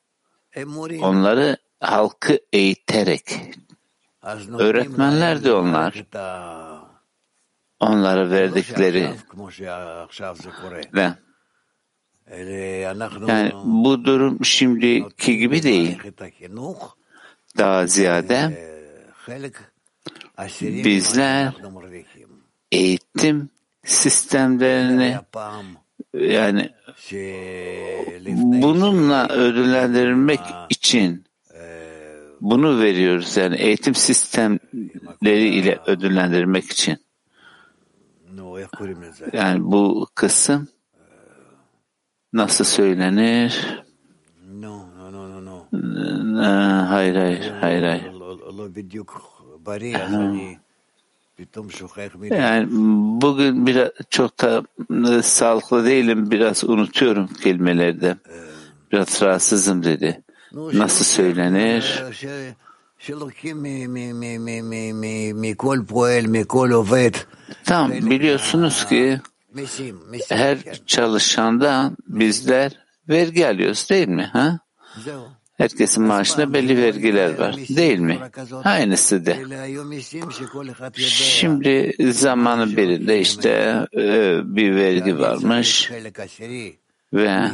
[1.00, 3.40] Onları halkı eğiterek.
[4.59, 6.05] Öğretmenlerdi onlar
[7.80, 9.10] onlara verdikleri
[10.94, 11.12] ve
[13.28, 15.98] yani bu durum şimdiki gibi değil.
[17.58, 18.66] Daha ziyade
[20.60, 21.52] bizler
[22.72, 23.50] eğitim
[23.84, 25.16] sistemlerini
[26.14, 26.70] yani
[28.62, 30.40] bununla ödüllendirilmek
[30.70, 31.26] için
[32.40, 33.36] bunu veriyoruz.
[33.36, 37.05] Yani eğitim sistemleri ile ödüllendirmek için.
[39.32, 40.68] Yani bu kısım
[42.32, 43.82] nasıl söylenir?
[46.88, 48.02] Hayır, hayır, hayır, hayır.
[52.30, 52.66] Yani
[53.22, 54.62] bugün biraz çok da
[55.22, 58.16] sağlıklı değilim, biraz unutuyorum kelimelerde.
[58.92, 60.22] Biraz rahatsızım dedi.
[60.52, 62.02] Nasıl söylenir?
[67.64, 69.20] Tamam biliyorsunuz ki
[70.28, 72.72] her çalışandan bizler
[73.08, 74.30] vergi alıyoruz değil mi?
[74.32, 74.58] Ha?
[75.56, 78.18] Herkesin maaşında belli vergiler var değil mi?
[78.64, 79.38] Aynısı de.
[81.10, 83.50] Şimdi zamanın birinde işte
[83.94, 85.90] e, bir vergi varmış
[87.12, 87.50] ve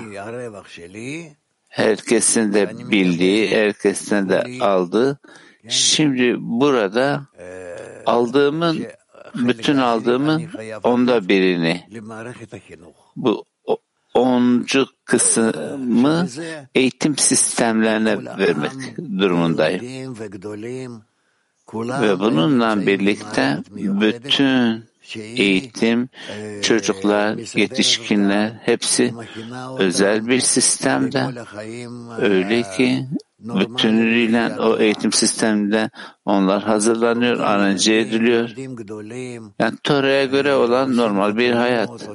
[1.72, 5.20] herkesin de bildiği, herkesin de aldığı.
[5.68, 7.26] Şimdi burada
[8.06, 8.86] aldığımın,
[9.34, 10.42] bütün aldığımın
[10.82, 11.86] onda birini
[13.16, 13.44] bu
[14.14, 16.28] oncu kısmı
[16.74, 20.14] eğitim sistemlerine vermek durumundayım.
[21.74, 26.08] Ve bununla birlikte bütün eğitim,
[26.62, 29.14] çocuklar, yetişkinler hepsi
[29.78, 31.26] özel bir sistemde.
[32.18, 33.06] Öyle ki
[33.40, 35.90] bütünlüğüyle o eğitim sisteminde
[36.24, 38.50] onlar hazırlanıyor, aranje ediliyor.
[39.58, 42.08] Yani Tora'ya göre olan normal bir hayat.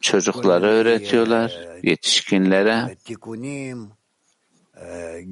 [0.00, 2.96] Çocuklara öğretiyorlar, yetişkinlere,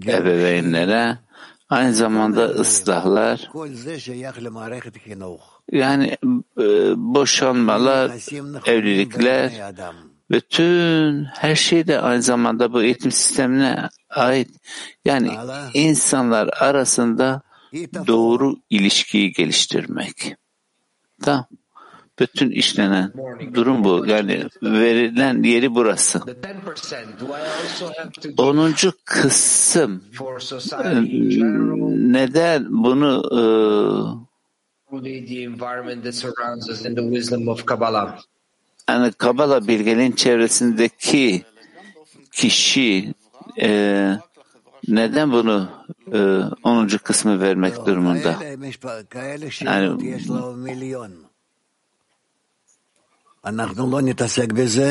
[0.08, 1.18] ebeveynlere,
[1.68, 3.50] aynı zamanda ıslahlar,
[5.72, 6.16] yani
[6.59, 6.64] e,
[6.97, 8.10] boşanmalar,
[8.66, 9.52] evlilikler,
[10.30, 14.51] bütün her şey de aynı zamanda bu eğitim sistemine ait.
[15.05, 15.30] Yani
[15.74, 17.43] insanlar arasında
[18.06, 20.36] doğru ilişkiyi geliştirmek.
[21.22, 21.47] Tamam.
[22.18, 23.12] Bütün işlenen
[23.55, 24.06] durum bu.
[24.06, 26.20] Yani verilen yeri burası.
[28.38, 30.02] Onuncu kısım
[32.12, 34.26] neden bunu
[38.88, 41.44] yani Kabala bilgenin çevresindeki
[42.32, 43.14] kişi
[43.60, 44.12] e,
[44.88, 45.68] neden bunu
[46.12, 46.18] e,
[46.62, 46.88] 10.
[46.88, 48.36] kısmı vermek durumunda?
[49.66, 50.02] Yani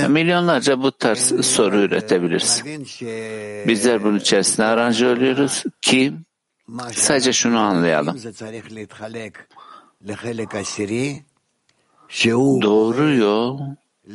[0.08, 2.64] Milyonlarca bu tarz soru üretebiliriz.
[3.68, 6.14] Bizler bunun içerisinde aranje oluyoruz ki
[6.94, 8.18] sadece şunu anlayalım.
[12.62, 13.60] Doğru yol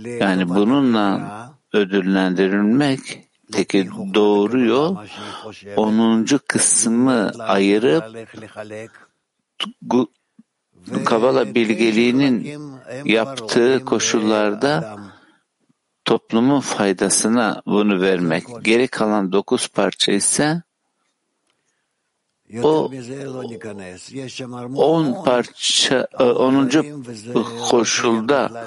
[0.05, 4.97] yani bununla ödüllendirilmek peki doğru yol
[5.77, 6.27] 10.
[6.49, 8.29] kısmı ayırıp
[11.05, 12.61] Kabala bilgeliğinin
[13.05, 14.97] yaptığı koşullarda
[16.05, 18.45] toplumun faydasına bunu vermek.
[18.63, 20.63] Geri kalan dokuz parça ise
[22.63, 22.91] o
[24.77, 27.03] on parça, onuncu
[27.71, 28.67] koşulda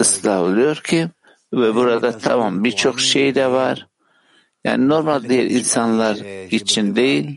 [0.00, 1.08] ıslah oluyor ki
[1.52, 3.86] ve burada tamam birçok şey de var.
[4.64, 6.16] Yani normal diğer insanlar
[6.50, 7.36] için değil,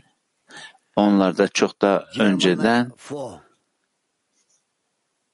[0.96, 2.92] onlar da çok daha önceden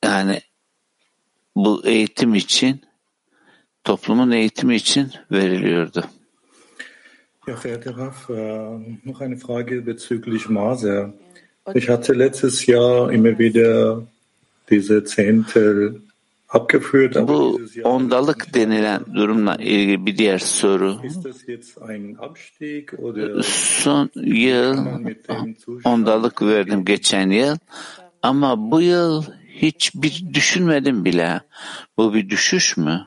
[0.05, 0.41] yani
[1.57, 2.83] bu eğitim için,
[3.85, 6.05] toplumun eğitimi için veriliyordu.
[7.47, 8.29] Ja, verehrter Raff,
[9.05, 11.13] noch eine Frage bezüglich Maser.
[11.75, 14.03] Ich hatte letztes Jahr immer wieder
[14.71, 16.01] diese Zehntel
[16.49, 17.29] abgeführt.
[17.29, 21.01] Bu ondalık denilen durumla ilgili bir diğer soru.
[23.43, 24.87] Son yıl
[25.85, 27.57] ondalık verdim geçen yıl
[28.23, 31.41] ama bu yıl hiç bir düşünmedim bile.
[31.97, 33.07] Bu bir düşüş mü?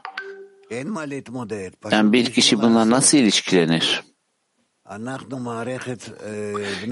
[1.92, 4.04] Yani bir kişi bununla nasıl ilişkilenir?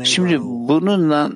[0.03, 1.31] Şimdi bununla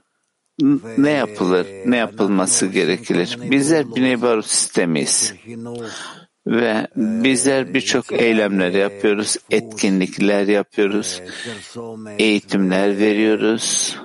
[0.97, 3.37] ne yapılır, ne yapılması gerekilir?
[3.51, 5.33] Bizler Biney Barut sistemiyiz.
[6.47, 11.21] Ve bizler birçok eylemler yapıyoruz, etkinlikler yapıyoruz,
[12.19, 13.97] eğitimler veriyoruz,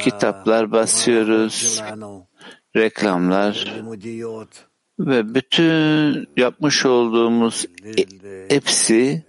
[0.00, 1.82] kitaplar basıyoruz,
[2.76, 3.82] reklamlar
[4.98, 7.66] ve bütün yapmış olduğumuz
[8.48, 9.24] hepsi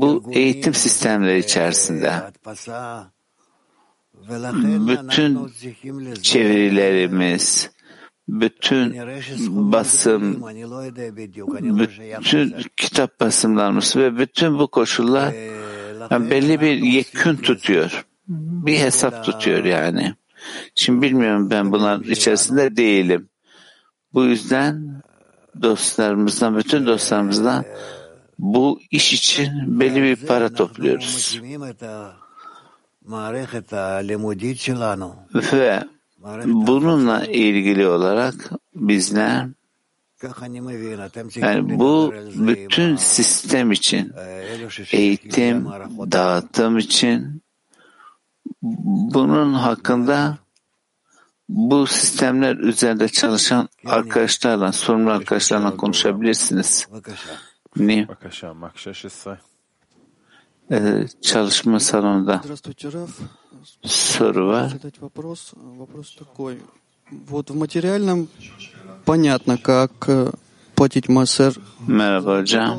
[0.00, 2.12] bu eğitim sistemleri içerisinde.
[4.88, 5.48] Bütün
[6.22, 7.70] çevirilerimiz,
[8.28, 8.96] bütün
[9.72, 10.44] basım,
[12.20, 15.34] bütün kitap basımlarımız ve bütün bu koşullar
[16.10, 18.06] belli bir yekün tutuyor.
[18.28, 20.14] Bir hesap tutuyor yani.
[20.74, 23.28] Şimdi bilmiyorum ben bunların içerisinde değilim.
[24.14, 25.02] Bu yüzden
[25.62, 27.64] dostlarımızdan, bütün dostlarımızdan
[28.38, 31.40] bu iş için belli bir para topluyoruz.
[35.52, 35.84] Ve
[36.44, 39.48] bununla ilgili olarak bizler
[41.36, 44.12] Yani bu bütün sistem için,
[44.92, 45.66] eğitim,
[46.12, 47.42] dağıtım için
[48.62, 50.38] bunun hakkında
[51.48, 56.88] bu sistemler üzerinde çalışan arkadaşlarla, sorumlu arkadaşlarla konuşabilirsiniz.
[57.76, 58.06] ni
[60.70, 62.42] e, çalışma salonunda
[63.82, 64.72] soru var.
[67.10, 68.28] Вот в материальном
[69.04, 70.08] понятно, как
[70.74, 71.54] платить массер.
[71.86, 72.78] Merhaba hocam.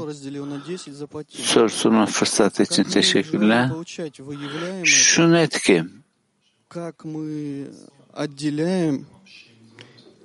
[1.29, 3.71] Sorusuna fırsat için teşekkürler.
[4.83, 5.83] Şunu et ki,
[6.69, 7.67] как мы
[8.13, 9.05] отделяем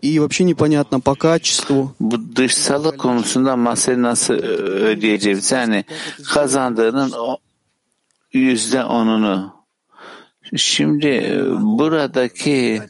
[0.01, 1.95] и вообще непонятно по качеству.
[1.99, 5.51] bu dışsalık konusunda masayı nasıl ödeyeceğiz?
[5.51, 5.85] Yani
[6.33, 7.37] kazandığının o
[8.33, 9.57] yüzde onunu.
[10.55, 12.81] Şimdi e, buradaki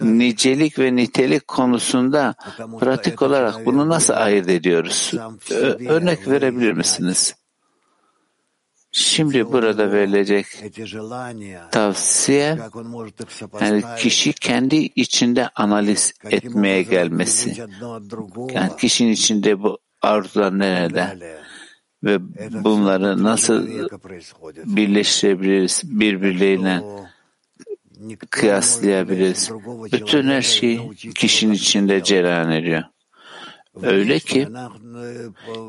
[0.00, 2.34] nicelik ve nitelik konusunda
[2.80, 5.12] pratik olarak bunu nasıl ayırt ediyoruz?
[5.50, 7.34] Ö- örnek verebilir misiniz?
[8.95, 10.45] Şimdi burada verilecek
[11.71, 12.59] tavsiye
[13.61, 17.65] yani kişi kendi içinde analiz etmeye gelmesi.
[18.53, 21.17] Yani kişinin içinde bu arzular nerede?
[22.03, 22.17] Ve
[22.63, 23.67] bunları nasıl
[24.65, 26.81] birleştirebiliriz, birbirleriyle
[28.29, 29.51] kıyaslayabiliriz.
[29.93, 32.83] Bütün her şey kişinin içinde cereyan ediyor.
[33.81, 34.47] Öyle ki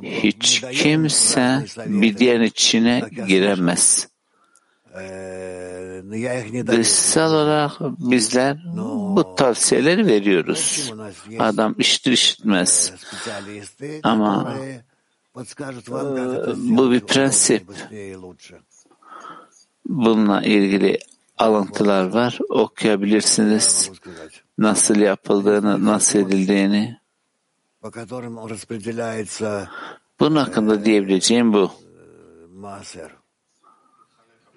[0.03, 4.09] hiç kimse bir diğer içine giremez.
[6.67, 8.65] Dışsal olarak bizler
[9.17, 10.93] bu tavsiyeleri veriyoruz.
[11.39, 12.93] Adam iştir işitmez.
[14.03, 14.57] Ama
[16.57, 17.67] bu bir prensip.
[19.87, 20.99] Bununla ilgili
[21.39, 22.39] alıntılar var.
[22.49, 23.91] Okuyabilirsiniz.
[24.59, 27.04] Nasıl yapıldığını, nasıl edildiğini.
[30.21, 31.71] Bunun hakkında diyebileceğim bu.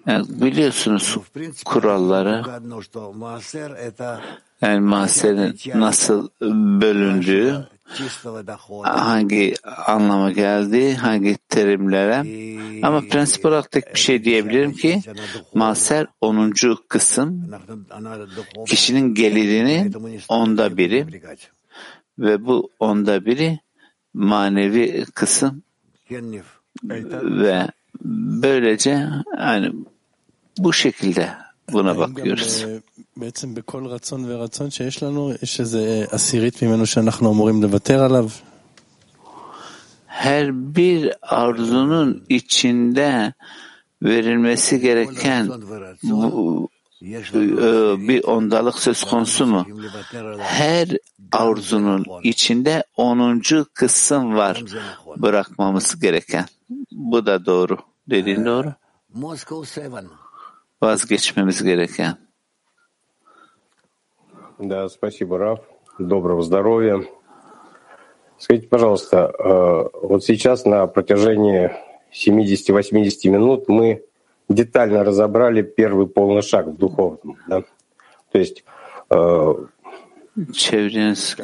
[0.06, 1.16] Yani biliyorsunuz
[1.64, 2.44] kuralları,
[4.60, 6.28] yani mahserin nasıl
[6.80, 7.66] bölündüğü,
[8.82, 9.54] hangi
[9.86, 12.24] anlama geldiği, hangi terimlere.
[12.82, 15.00] Ama prensip olarak tek bir şey diyebilirim ki
[15.54, 16.52] mahser 10.
[16.88, 17.50] kısım
[18.66, 19.90] kişinin gelirini
[20.28, 21.22] onda biri
[22.19, 23.59] ve bu onda biri
[24.13, 25.63] manevi kısım
[27.23, 27.67] ve
[28.43, 29.09] böylece
[29.39, 29.73] yani
[30.57, 31.29] bu şekilde
[31.71, 32.65] buna bakıyoruz.
[33.17, 38.29] בעצם בכל רצון ורצון שיש לנו, יש איזה עשירית ממנו שאנחנו אמורים לוותר עליו?
[40.23, 43.33] Her bir arzunun içinde
[44.01, 45.51] verilmesi gereken
[46.03, 46.69] bu,
[48.07, 49.65] bir ondalık söz konusu mu?
[50.39, 50.87] Her
[51.31, 54.63] arzunun içinde onuncu kısım var
[55.17, 56.45] bırakmamız gereken.
[56.91, 57.77] Bu da doğru.
[58.09, 58.73] Dediğin doğru.
[60.81, 62.17] Vazgeçmemiz gereken.
[64.59, 65.59] Да, спасибо, Раф.
[65.99, 67.03] Доброго здоровья.
[68.37, 69.31] Скажите, пожалуйста,
[70.01, 71.71] вот сейчас на протяжении
[72.13, 74.03] 70-80 минут мы
[74.49, 77.37] детально разобрали первый полный шаг в духовном.
[77.47, 77.63] Да?
[78.31, 78.63] То есть
[80.53, 81.37] çevreniz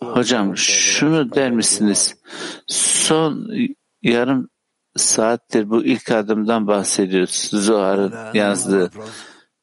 [0.00, 2.16] hocam şunu der misiniz
[2.66, 3.50] son
[4.02, 4.48] yarım
[4.96, 8.90] saattir bu ilk adımdan bahsediyoruz Zuhar'ın yazdığı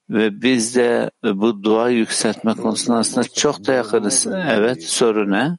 [0.09, 4.27] ve biz de bu dua yükseltme konusunda aslında çok da yakınız.
[4.49, 5.57] Evet, soru ne?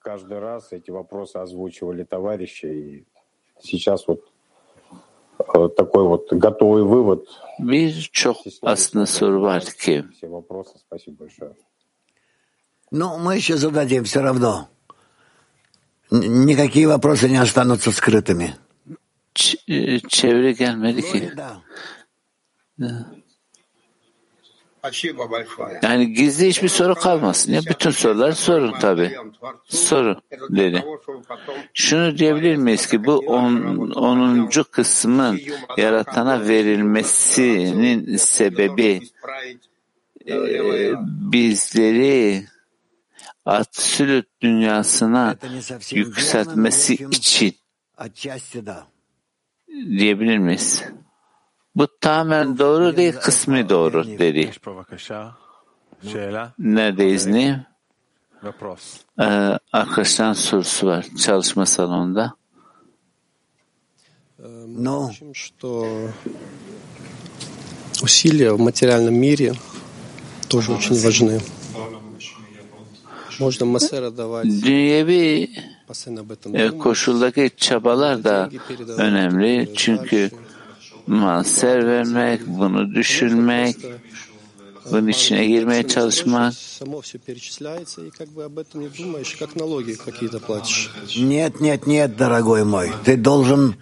[5.75, 7.27] такой вот готовый вывод.
[7.59, 10.03] Birçok aslında soru var ki.
[12.91, 14.69] Ну, мы еще зададим все равно.
[16.11, 18.55] Никакие вопросы не останутся скрытыми.
[20.09, 21.31] Çevre gelmedi ki.
[25.81, 27.53] Yani gizli hiçbir soru kalmasın.
[27.53, 29.15] Ya bütün sorular sorun tabi.
[29.65, 30.85] Soru dedi.
[31.73, 33.55] Şunu diyebilir miyiz ki bu on,
[33.91, 35.39] onuncu kısmın
[35.77, 39.01] yaratana verilmesinin sebebi
[40.27, 40.35] e,
[41.31, 42.45] bizleri
[43.45, 45.35] absolut dünyasına
[45.91, 47.55] yükseltmesi için
[49.73, 50.83] diyebilir miyiz?
[51.76, 54.50] Bu tamamen doğru değil, kısmi doğru dedi.
[56.58, 57.66] Neredeyiz ne?
[59.20, 62.34] Ee, arkadaşların sorusu var çalışma salonunda.
[64.66, 65.10] No.
[65.34, 65.86] что
[68.02, 69.54] усилия в материальном мире
[70.48, 71.40] тоже очень важны.
[73.38, 74.46] Можно массер отдавать.
[74.46, 75.50] Dünyevi
[75.86, 76.78] Постоянно об этом e, думать.
[76.78, 78.50] koşuldaki çabalar da
[78.96, 79.72] önemli.
[79.76, 80.30] Çünkü
[81.06, 83.76] maser vermek, bunu düşünmek,
[84.90, 86.54] bunun içine girmeye çalışmak.
[86.54, 90.90] Само все перечисляется, и как бы об этом не думаешь, как налоги какие-то платишь.
[91.16, 92.90] Нет, нет, нет, дорогой мой.
[93.04, 93.76] Ты должен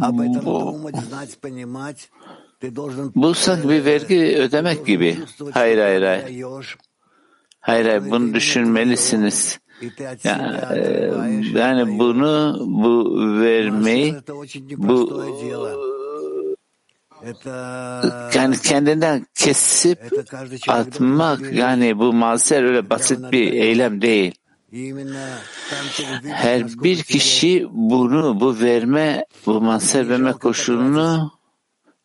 [0.00, 2.10] об этом думать, знать, понимать.
[2.60, 5.18] Ты должен Bu sanki bir vergi ödemek gibi.
[5.52, 6.22] Hayır hayır hayır.
[6.22, 6.76] даешь,
[7.60, 9.58] Hayır hayır bunu düşünmelisiniz.
[10.24, 11.12] Yani, e,
[11.54, 14.14] yani bunu bu vermeyi
[14.76, 15.22] bu
[18.33, 19.99] yani kendinden kesip
[20.67, 24.35] atmak yani bu mazer öyle basit bir eylem değil.
[26.23, 31.31] Her bir kişi bunu bu verme bu maser verme koşulunu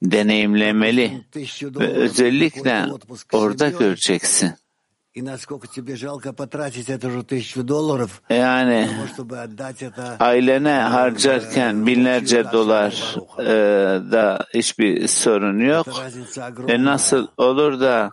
[0.02, 1.24] deneyimlemeli.
[1.62, 2.86] Ve özellikle
[3.32, 4.52] orada göreceksin.
[8.30, 8.90] Yani
[10.20, 13.44] ailene harcarken binlerce dolar e,
[14.12, 15.86] da hiçbir sorun yok.
[16.68, 18.10] E, nasıl olur da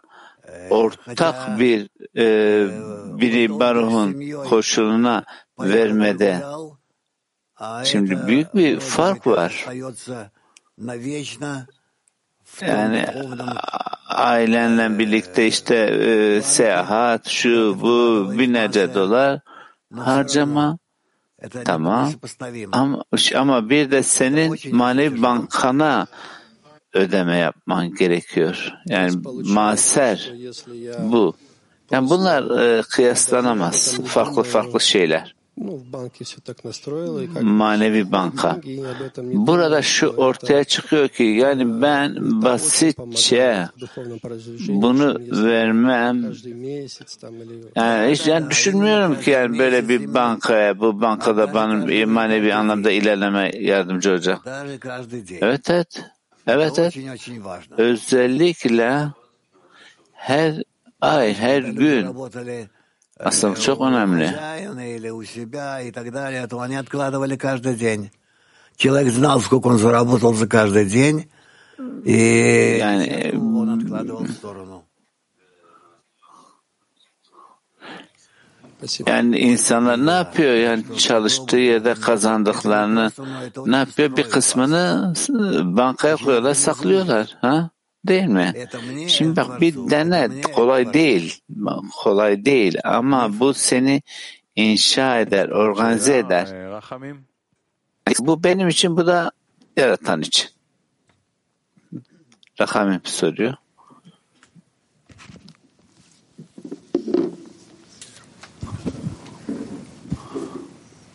[0.70, 2.68] ortak bir e,
[3.22, 5.24] biri Baruh'un koşuluna
[5.60, 6.44] vermede.
[7.84, 9.66] şimdi büyük bir fark var.
[12.62, 13.06] Yani
[14.08, 19.40] ailenle birlikte işte e, seyahat, şu bu binlerce dolar
[19.96, 20.78] harcama.
[21.66, 22.12] Tamam.
[22.72, 23.04] Ama,
[23.36, 26.08] ama bir de senin manevi bankana
[26.94, 28.74] ödeme yapman gerekiyor.
[28.86, 29.12] Yani
[29.44, 30.32] maser
[31.00, 31.36] bu.
[31.92, 34.00] Yani bunlar e, kıyaslanamaz.
[34.06, 35.36] Farklı farklı şeyler
[37.42, 38.62] manevi banka.
[39.18, 43.68] Burada şu ortaya çıkıyor ki yani ben basitçe
[44.68, 46.34] bunu vermem.
[47.76, 53.52] Yani hiç yani düşünmüyorum ki yani böyle bir bankaya bu bankada benim manevi anlamda ilerleme
[53.60, 54.40] yardımcı olacak.
[55.42, 56.04] Evet evet.
[56.48, 56.98] Evet evet.
[57.78, 59.08] Özellikle
[60.14, 60.64] her
[61.02, 62.16] ay, her gün
[63.23, 64.27] aslında çok önemli.
[64.27, 68.11] хозяина или у себя и так далее, то они откладывали каждый день.
[68.77, 71.29] Человек знал, сколько он заработал за каждый день,
[72.05, 74.85] и Yani он откладывал в сторону.
[78.79, 79.11] Спасибо.
[79.11, 80.55] Yani insanlar ne yapıyor?
[80.55, 83.11] Yani çalıştığı yerde kazandıklarını
[83.67, 84.17] ne yapıyor?
[84.17, 85.15] Bir kısmını
[85.77, 87.37] bankaya koyuyorlar, saklıyorlar.
[87.41, 87.71] Ha?
[88.05, 88.55] Değil mi?
[89.09, 91.41] Şimdi bak bir dene kolay değil.
[91.97, 94.03] Kolay değil ama bu seni
[94.57, 96.47] inşa eder, organize eder.
[96.47, 97.25] Rachamim.
[98.19, 99.31] Bu benim için, bu da
[99.77, 100.49] yaratan için.
[102.61, 103.55] Rahamim soruyor.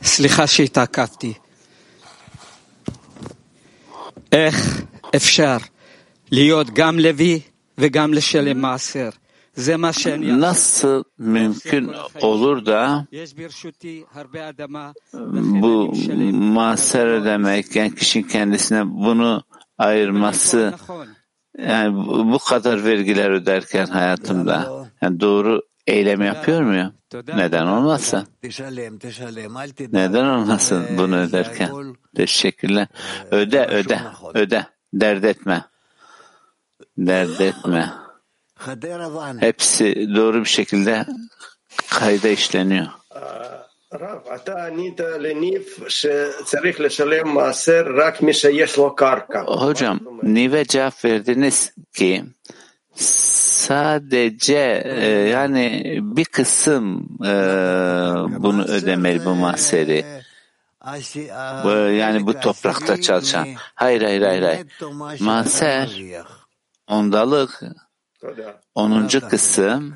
[0.03, 1.33] סליחה שהתעכבתי.
[4.31, 4.83] איך
[5.15, 5.57] אפשר
[10.40, 13.06] Nasıl mümkün olur da
[15.62, 15.92] bu
[16.32, 19.42] maser demek yani kişinin kendisine bunu
[19.78, 20.74] ayırması
[21.58, 21.96] yani
[22.32, 26.92] bu kadar vergiler öderken hayatımda yani doğru eylem yapıyor muyum?
[27.36, 28.26] Neden olmasın?
[29.92, 31.70] Neden olmasın bunu öderken?
[32.16, 32.86] Teşekkürler.
[33.30, 34.00] Öde, öde,
[34.34, 34.66] öde.
[34.92, 35.64] Dert etme
[36.97, 37.93] Dert etme.
[38.59, 39.41] חדרה ואן.
[39.41, 41.05] Hepsi doğru bir şekilde
[41.89, 42.87] kayda işleniyor.
[43.93, 49.43] רב, אתה ענית לניב שצריך לשלם מעשר רק מי שיש לו קרקע.
[49.47, 52.23] Hocam, Nive cevap verdiniz ki
[52.95, 57.33] sadece e, yani bir kısım e,
[58.43, 60.05] bunu ödemeli bu mahseri.
[61.63, 63.47] Bu, yani bu toprakta çalışan.
[63.75, 64.65] Hayır hayır hayır hayır.
[65.19, 65.89] Mahser
[66.88, 67.62] ondalık
[68.74, 69.08] 10.
[69.08, 69.94] kısım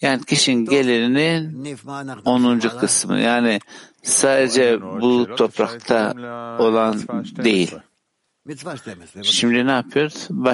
[0.00, 1.76] yani kişinin gelirinin
[2.24, 2.58] 10.
[2.58, 3.60] kısmı yani
[4.02, 6.14] sadece bu toprakta
[6.58, 7.00] olan
[7.44, 7.74] değil.
[9.22, 10.26] Şimdi ne yapıyoruz?
[10.30, 10.50] Baş